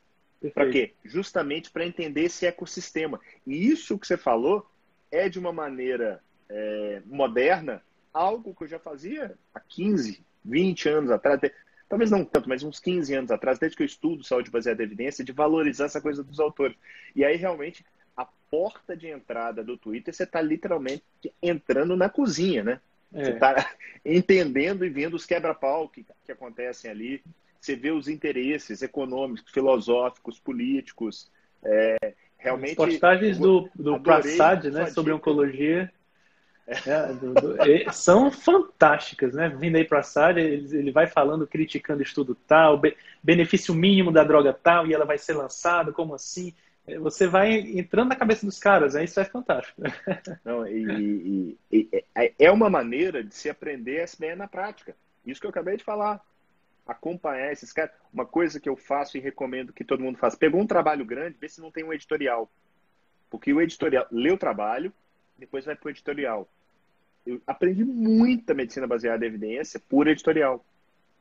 [0.53, 0.93] Para quê?
[1.03, 3.19] Justamente para entender esse ecossistema.
[3.47, 4.69] E isso que você falou
[5.09, 7.81] é de uma maneira é, moderna
[8.13, 11.39] algo que eu já fazia há 15, 20 anos atrás,
[11.89, 14.85] talvez não tanto, mas uns 15 anos atrás, desde que eu estudo saúde baseada em
[14.85, 16.77] evidência, de valorizar essa coisa dos autores.
[17.13, 17.85] E aí, realmente,
[18.15, 21.03] a porta de entrada do Twitter, você está literalmente
[21.41, 22.79] entrando na cozinha, né?
[23.13, 23.25] É.
[23.25, 23.71] Você está
[24.05, 27.21] entendendo e vendo os quebra-pau que, que acontecem ali.
[27.59, 31.29] Você vê os interesses econômicos, filosóficos, políticos.
[31.63, 32.71] É, realmente.
[32.71, 35.91] As postagens do, do Prasad, né, sobre oncologia.
[36.67, 39.49] É, são fantásticas, né?
[39.49, 44.11] Vindo aí para a Sária, ele, ele, vai falando, criticando estudo tal, be, benefício mínimo
[44.11, 46.53] da droga tal, e ela vai ser lançada, como assim?
[46.87, 49.03] É, você vai entrando na cabeça dos caras, né?
[49.03, 49.81] isso é fantástico.
[50.43, 52.05] Não, e, e, e,
[52.37, 54.95] é uma maneira de se aprender SBE na prática.
[55.25, 56.21] Isso que eu acabei de falar.
[56.85, 57.91] Acompanhar esses caras.
[58.13, 60.37] Uma coisa que eu faço e recomendo que todo mundo faça.
[60.37, 62.49] Pegou um trabalho grande, vê se não tem um editorial.
[63.29, 64.93] Porque o editorial lê o trabalho,
[65.37, 66.47] depois vai para o editorial.
[67.25, 70.63] Eu aprendi muita medicina baseada em evidência por editorial.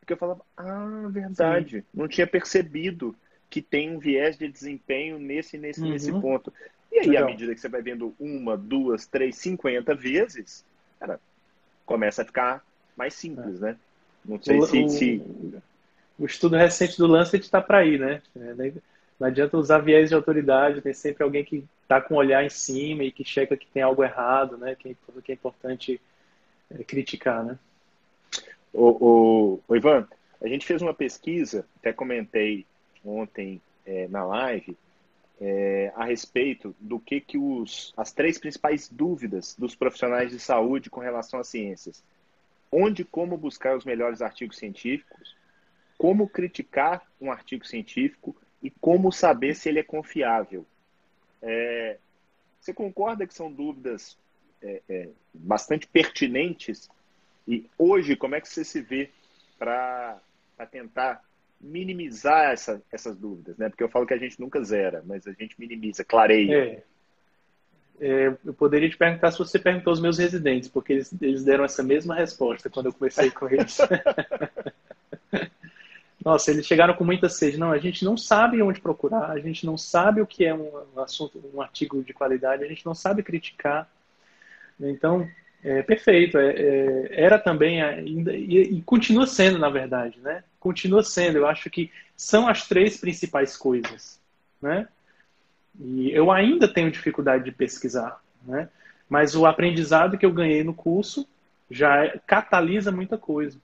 [0.01, 1.87] Porque eu falava, ah, verdade, Sim.
[1.95, 3.17] não tinha percebido
[3.49, 5.91] que tem um viés de desempenho nesse, nesse, uhum.
[5.91, 6.53] nesse ponto.
[6.93, 7.25] E aí, Legal.
[7.25, 10.65] à medida que você vai vendo uma, duas, três, cinquenta vezes,
[11.01, 11.19] cara,
[11.87, 12.65] começa a ficar
[12.97, 13.67] mais simples, é.
[13.67, 13.77] né?
[14.25, 15.23] Não sei o, se, o, se,
[16.19, 18.23] O estudo recente do Lancet está para aí, né?
[19.19, 22.51] Não adianta usar viés de autoridade, tem sempre alguém que está com o olhar em
[22.51, 24.75] cima e que checa que tem algo errado, né?
[24.75, 26.01] Que, é que é importante
[26.71, 27.59] é, criticar, né?
[28.73, 30.09] O, o, o, Ivan,
[30.43, 32.67] a gente fez uma pesquisa, até comentei
[33.05, 34.77] ontem é, na live,
[35.41, 40.91] é, a respeito do que, que os, as três principais dúvidas dos profissionais de saúde
[40.91, 42.03] com relação às ciências.
[42.71, 45.37] Onde como buscar os melhores artigos científicos,
[45.97, 48.35] como criticar um artigo científico
[48.65, 50.65] e como saber se ele é confiável.
[51.43, 51.99] É,
[52.59, 54.17] você concorda que são dúvidas
[54.63, 56.89] é, é, bastante pertinentes?
[57.47, 59.11] E hoje, como é que você se vê
[59.59, 60.19] para
[60.71, 61.23] tentar
[61.61, 63.59] minimizar essa, essas dúvidas?
[63.59, 63.69] Né?
[63.69, 66.57] Porque eu falo que a gente nunca zera, mas a gente minimiza, clareia.
[66.57, 66.83] É.
[68.01, 71.65] É, eu poderia te perguntar se você perguntou aos meus residentes, porque eles, eles deram
[71.65, 73.79] essa mesma resposta quando eu conversei com eles.
[76.25, 77.59] Nossa, eles chegaram com muita sede.
[77.59, 80.71] Não, a gente não sabe onde procurar, a gente não sabe o que é um
[80.97, 83.89] assunto, um artigo de qualidade, a gente não sabe criticar.
[84.81, 85.29] Então,
[85.63, 86.39] é, perfeito.
[86.39, 90.45] É, é, era também ainda e, e, continua sendo, na verdade, né?
[90.59, 91.39] Continua sendo.
[91.39, 94.21] Eu acho que são as três principais coisas,
[94.61, 94.89] né?
[95.79, 98.69] E eu ainda tenho dificuldade de pesquisar, né?
[99.09, 101.29] Mas o aprendizado que eu ganhei no curso
[101.71, 103.59] já catalisa muita coisa,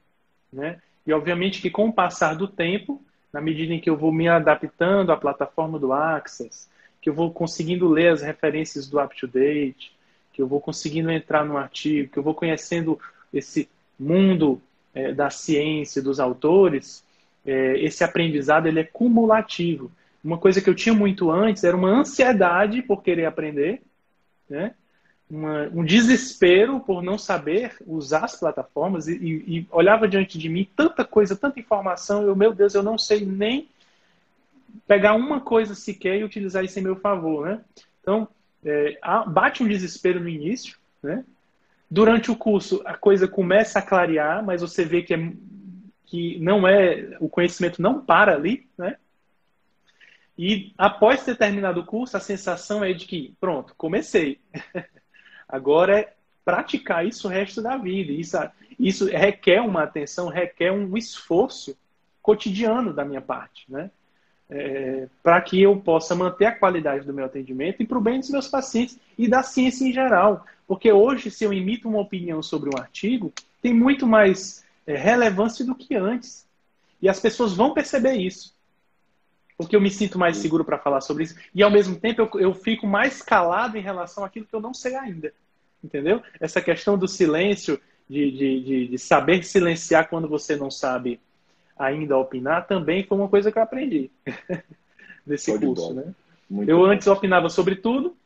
[0.53, 0.81] né?
[1.07, 4.29] E obviamente que com o passar do tempo, na medida em que eu vou me
[4.29, 6.69] adaptando à plataforma do Access,
[7.01, 9.93] que eu vou conseguindo ler as referências do UpToDate,
[10.33, 12.99] que eu vou conseguindo entrar no artigo, que eu vou conhecendo
[13.33, 14.61] esse mundo
[14.95, 17.05] é, da ciência, dos autores,
[17.47, 19.91] é, esse aprendizado ele é cumulativo.
[20.23, 23.81] Uma coisa que eu tinha muito antes era uma ansiedade por querer aprender,
[24.49, 24.75] né?
[25.31, 30.49] Uma, um desespero por não saber usar as plataformas e, e, e, olhava diante de
[30.49, 33.69] mim tanta coisa, tanta informação, eu, meu Deus, eu não sei nem
[34.87, 37.61] pegar uma coisa sequer e utilizar isso em meu favor, né?
[38.01, 38.29] Então,
[38.65, 41.25] é, bate um desespero no início, né?
[41.89, 45.33] Durante o curso, a coisa começa a clarear, mas você vê que, é,
[46.07, 48.97] que não é, o conhecimento não para ali, né?
[50.37, 54.41] E após ter terminado o curso, a sensação é de que, pronto, comecei.
[55.51, 56.13] Agora é
[56.45, 58.13] praticar isso o resto da vida.
[58.13, 58.37] Isso,
[58.79, 61.77] isso requer uma atenção, requer um esforço
[62.23, 63.91] cotidiano da minha parte, né?
[64.53, 68.19] É, para que eu possa manter a qualidade do meu atendimento e para o bem
[68.19, 70.45] dos meus pacientes e da ciência em geral.
[70.67, 73.33] Porque hoje, se eu imito uma opinião sobre um artigo,
[73.63, 76.47] tem muito mais é, relevância do que antes.
[77.01, 78.53] E as pessoas vão perceber isso.
[79.63, 81.37] Porque eu me sinto mais seguro para falar sobre isso.
[81.55, 84.73] E, ao mesmo tempo, eu, eu fico mais calado em relação àquilo que eu não
[84.73, 85.33] sei ainda
[85.83, 86.23] entendeu?
[86.39, 91.21] Essa questão do silêncio, de, de, de, de, saber silenciar quando você não sabe
[91.79, 94.11] ainda opinar, também foi uma coisa que eu aprendi
[95.27, 96.15] nesse curso, né?
[96.67, 96.87] Eu bom.
[96.87, 98.17] antes opinava sobre tudo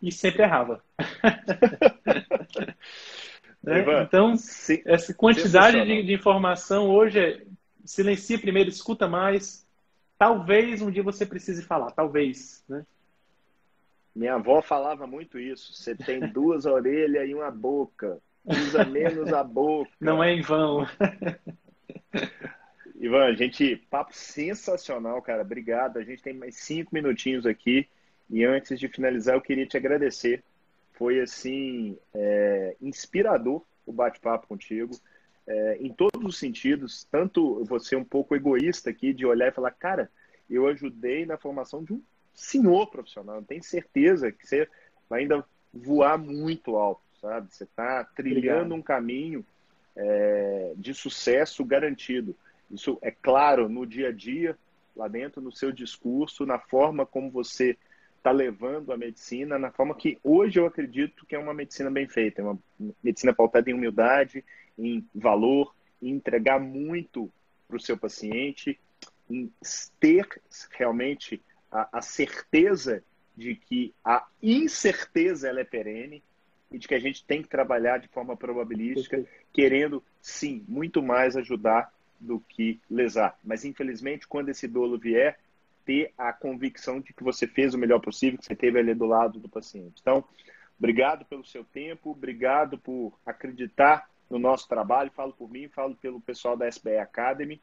[0.00, 0.82] e sempre errava.
[3.62, 3.80] né?
[3.80, 7.42] Ivan, então, sim, essa quantidade de, de, informação hoje é
[7.84, 9.66] silencia primeiro, escuta mais.
[10.18, 12.84] Talvez um dia você precise falar, talvez, né?
[14.14, 15.72] Minha avó falava muito isso.
[15.72, 18.18] Você tem duas orelhas e uma boca.
[18.44, 19.90] Usa menos a boca.
[20.00, 20.84] Não é em vão.
[23.00, 25.42] Ivan, a gente, papo sensacional, cara.
[25.42, 25.98] Obrigado.
[25.98, 27.88] A gente tem mais cinco minutinhos aqui.
[28.28, 30.42] E antes de finalizar, eu queria te agradecer.
[30.94, 34.98] Foi, assim, é, inspirador o bate-papo contigo.
[35.50, 37.06] É, em todos os sentidos.
[37.10, 40.10] Tanto você um pouco egoísta aqui, de olhar e falar, cara,
[40.48, 42.02] eu ajudei na formação de um
[42.34, 43.42] senhor profissional.
[43.42, 44.68] Tenho certeza que você
[45.08, 45.42] vai ainda
[45.72, 47.48] voar muito alto, sabe?
[47.50, 48.74] Você está trilhando Obrigado.
[48.74, 49.46] um caminho
[49.96, 52.36] é, de sucesso garantido.
[52.70, 54.56] Isso é claro no dia a dia,
[54.94, 57.76] lá dentro, no seu discurso, na forma como você
[58.18, 62.06] está levando a medicina, na forma que hoje eu acredito que é uma medicina bem
[62.06, 62.58] feita, é uma
[63.02, 64.44] medicina pautada em humildade,
[64.78, 67.30] em valor, em entregar muito
[67.66, 68.78] para o seu paciente,
[69.30, 69.50] em
[70.00, 70.26] ter
[70.72, 71.40] realmente
[71.70, 73.02] a, a certeza
[73.36, 76.22] de que a incerteza ela é perene
[76.70, 81.36] e de que a gente tem que trabalhar de forma probabilística, querendo sim muito mais
[81.36, 83.38] ajudar do que lesar.
[83.44, 85.38] Mas infelizmente, quando esse dolo vier,
[85.88, 89.06] ter a convicção de que você fez o melhor possível, que você teve ali do
[89.06, 90.02] lado do paciente.
[90.02, 90.22] Então,
[90.78, 95.10] obrigado pelo seu tempo, obrigado por acreditar no nosso trabalho.
[95.10, 97.58] Falo por mim, falo pelo pessoal da SBE Academy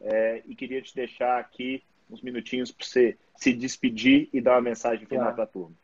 [0.00, 4.62] é, e queria te deixar aqui uns minutinhos para você se despedir e dar uma
[4.62, 5.76] mensagem final para a turma.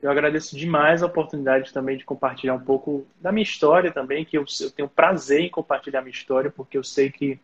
[0.00, 4.38] Eu agradeço demais a oportunidade também de compartilhar um pouco da minha história também, que
[4.38, 7.38] eu, eu tenho prazer em compartilhar a minha história, porque eu sei que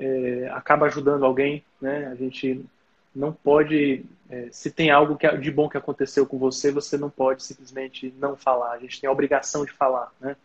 [0.00, 2.06] é, acaba ajudando alguém, né?
[2.06, 2.64] A gente
[3.14, 7.10] não pode, é, se tem algo que, de bom que aconteceu com você, você não
[7.10, 8.72] pode simplesmente não falar.
[8.72, 10.36] A gente tem a obrigação de falar, né?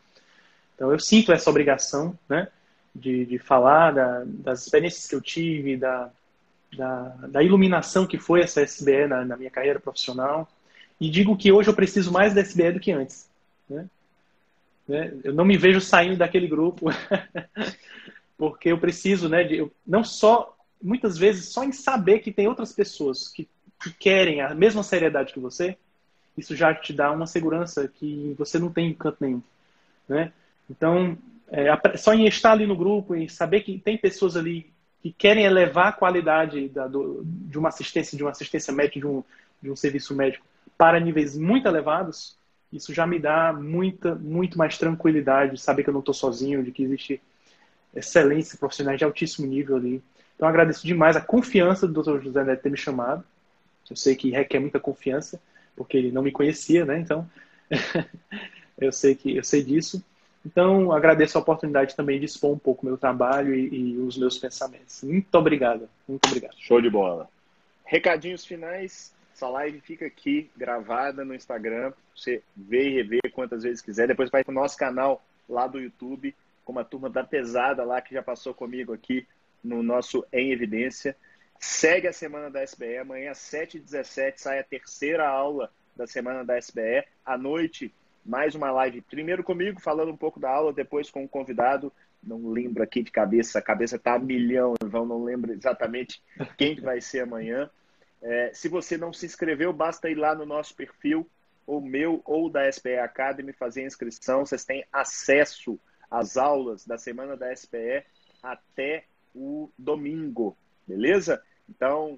[0.75, 2.49] Então eu sinto essa obrigação, né?
[2.93, 6.09] De, de falar da, das experiências que eu tive, da,
[6.75, 10.47] da, da iluminação que foi essa SBE na, na, minha carreira profissional.
[10.99, 13.29] E digo que hoje eu preciso mais da SBE do que antes.
[13.69, 13.85] Né?
[14.87, 15.13] Né?
[15.23, 16.87] Eu não me vejo saindo daquele grupo,
[18.37, 22.47] porque eu preciso, né, de, eu, não só, muitas vezes, só em saber que tem
[22.47, 23.47] outras pessoas que,
[23.81, 25.77] que querem a mesma seriedade que você,
[26.37, 29.41] isso já te dá uma segurança que você não tem em canto nenhum.
[30.07, 30.33] Né?
[30.69, 31.17] Então,
[31.49, 34.71] é, só em estar ali no grupo e saber que tem pessoas ali
[35.01, 39.07] que querem elevar a qualidade da, do, de uma assistência, de uma assistência médica, de
[39.07, 39.23] um,
[39.61, 40.45] de um serviço médico
[40.77, 42.35] para níveis muito elevados,
[42.71, 46.71] isso já me dá muita, muito mais tranquilidade, saber que eu não estou sozinho, de
[46.71, 47.21] que existe
[47.95, 50.03] excelência profissional de altíssimo nível ali.
[50.35, 52.23] Então agradeço demais a confiança do Dr.
[52.23, 53.23] José Neto ter me chamado.
[53.89, 55.39] Eu sei que requer muita confiança,
[55.75, 56.99] porque ele não me conhecia, né?
[56.99, 57.29] Então
[58.77, 60.03] eu sei que eu sei disso.
[60.45, 64.37] Então, agradeço a oportunidade também de expor um pouco meu trabalho e, e, os meus
[64.37, 65.01] pensamentos.
[65.01, 65.89] Muito obrigado.
[66.07, 66.53] Muito obrigado.
[66.59, 67.27] Show de bola.
[67.83, 69.11] Recadinhos finais.
[69.33, 71.91] Essa live fica aqui gravada no Instagram.
[72.15, 74.07] Você vê e rever quantas vezes quiser.
[74.07, 76.33] Depois vai para o nosso canal lá do YouTube,
[76.65, 79.25] com uma turma da pesada lá que já passou comigo aqui
[79.63, 81.15] no nosso Em Evidência.
[81.59, 82.97] Segue a semana da SBE.
[82.97, 87.05] Amanhã, às 7h17, sai a terceira aula da semana da SBE.
[87.25, 87.93] À noite,
[88.25, 91.93] mais uma live, primeiro comigo, falando um pouco da aula, depois com o um convidado.
[92.21, 96.21] Não lembro aqui de cabeça, a cabeça tá a milhão, Ivan, não lembro exatamente
[96.57, 97.69] quem vai ser amanhã.
[98.21, 101.29] É, se você não se inscreveu, basta ir lá no nosso perfil,
[101.67, 104.43] ou meu ou da SPE Academy, fazer a inscrição.
[104.43, 105.79] Vocês têm acesso
[106.15, 108.03] às aulas da semana da SPE
[108.41, 110.55] até o domingo,
[110.87, 111.43] beleza?
[111.69, 112.17] Então,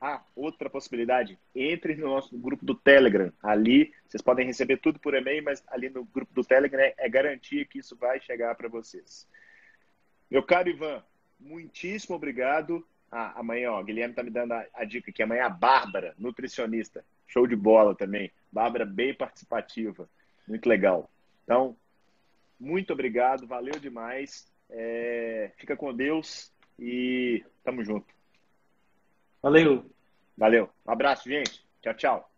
[0.00, 3.32] ah, outra possibilidade, entre no nosso grupo do Telegram.
[3.42, 7.08] Ali vocês podem receber tudo por e-mail, mas ali no grupo do Telegram é, é
[7.08, 9.26] garantia que isso vai chegar para vocês.
[10.30, 11.02] Meu caro Ivan,
[11.40, 12.86] muitíssimo obrigado.
[13.10, 17.02] Ah, amanhã, ó, Guilherme tá me dando a, a dica que amanhã a Bárbara, nutricionista,
[17.26, 18.30] show de bola também.
[18.52, 20.08] Bárbara bem participativa,
[20.46, 21.10] muito legal.
[21.44, 21.74] Então,
[22.58, 24.46] muito obrigado, valeu demais.
[24.70, 28.06] É, fica com Deus e tamo junto.
[29.42, 29.84] Valeu.
[30.36, 30.70] Valeu.
[30.86, 31.64] Um abraço, gente.
[31.82, 32.30] Tchau, tchau.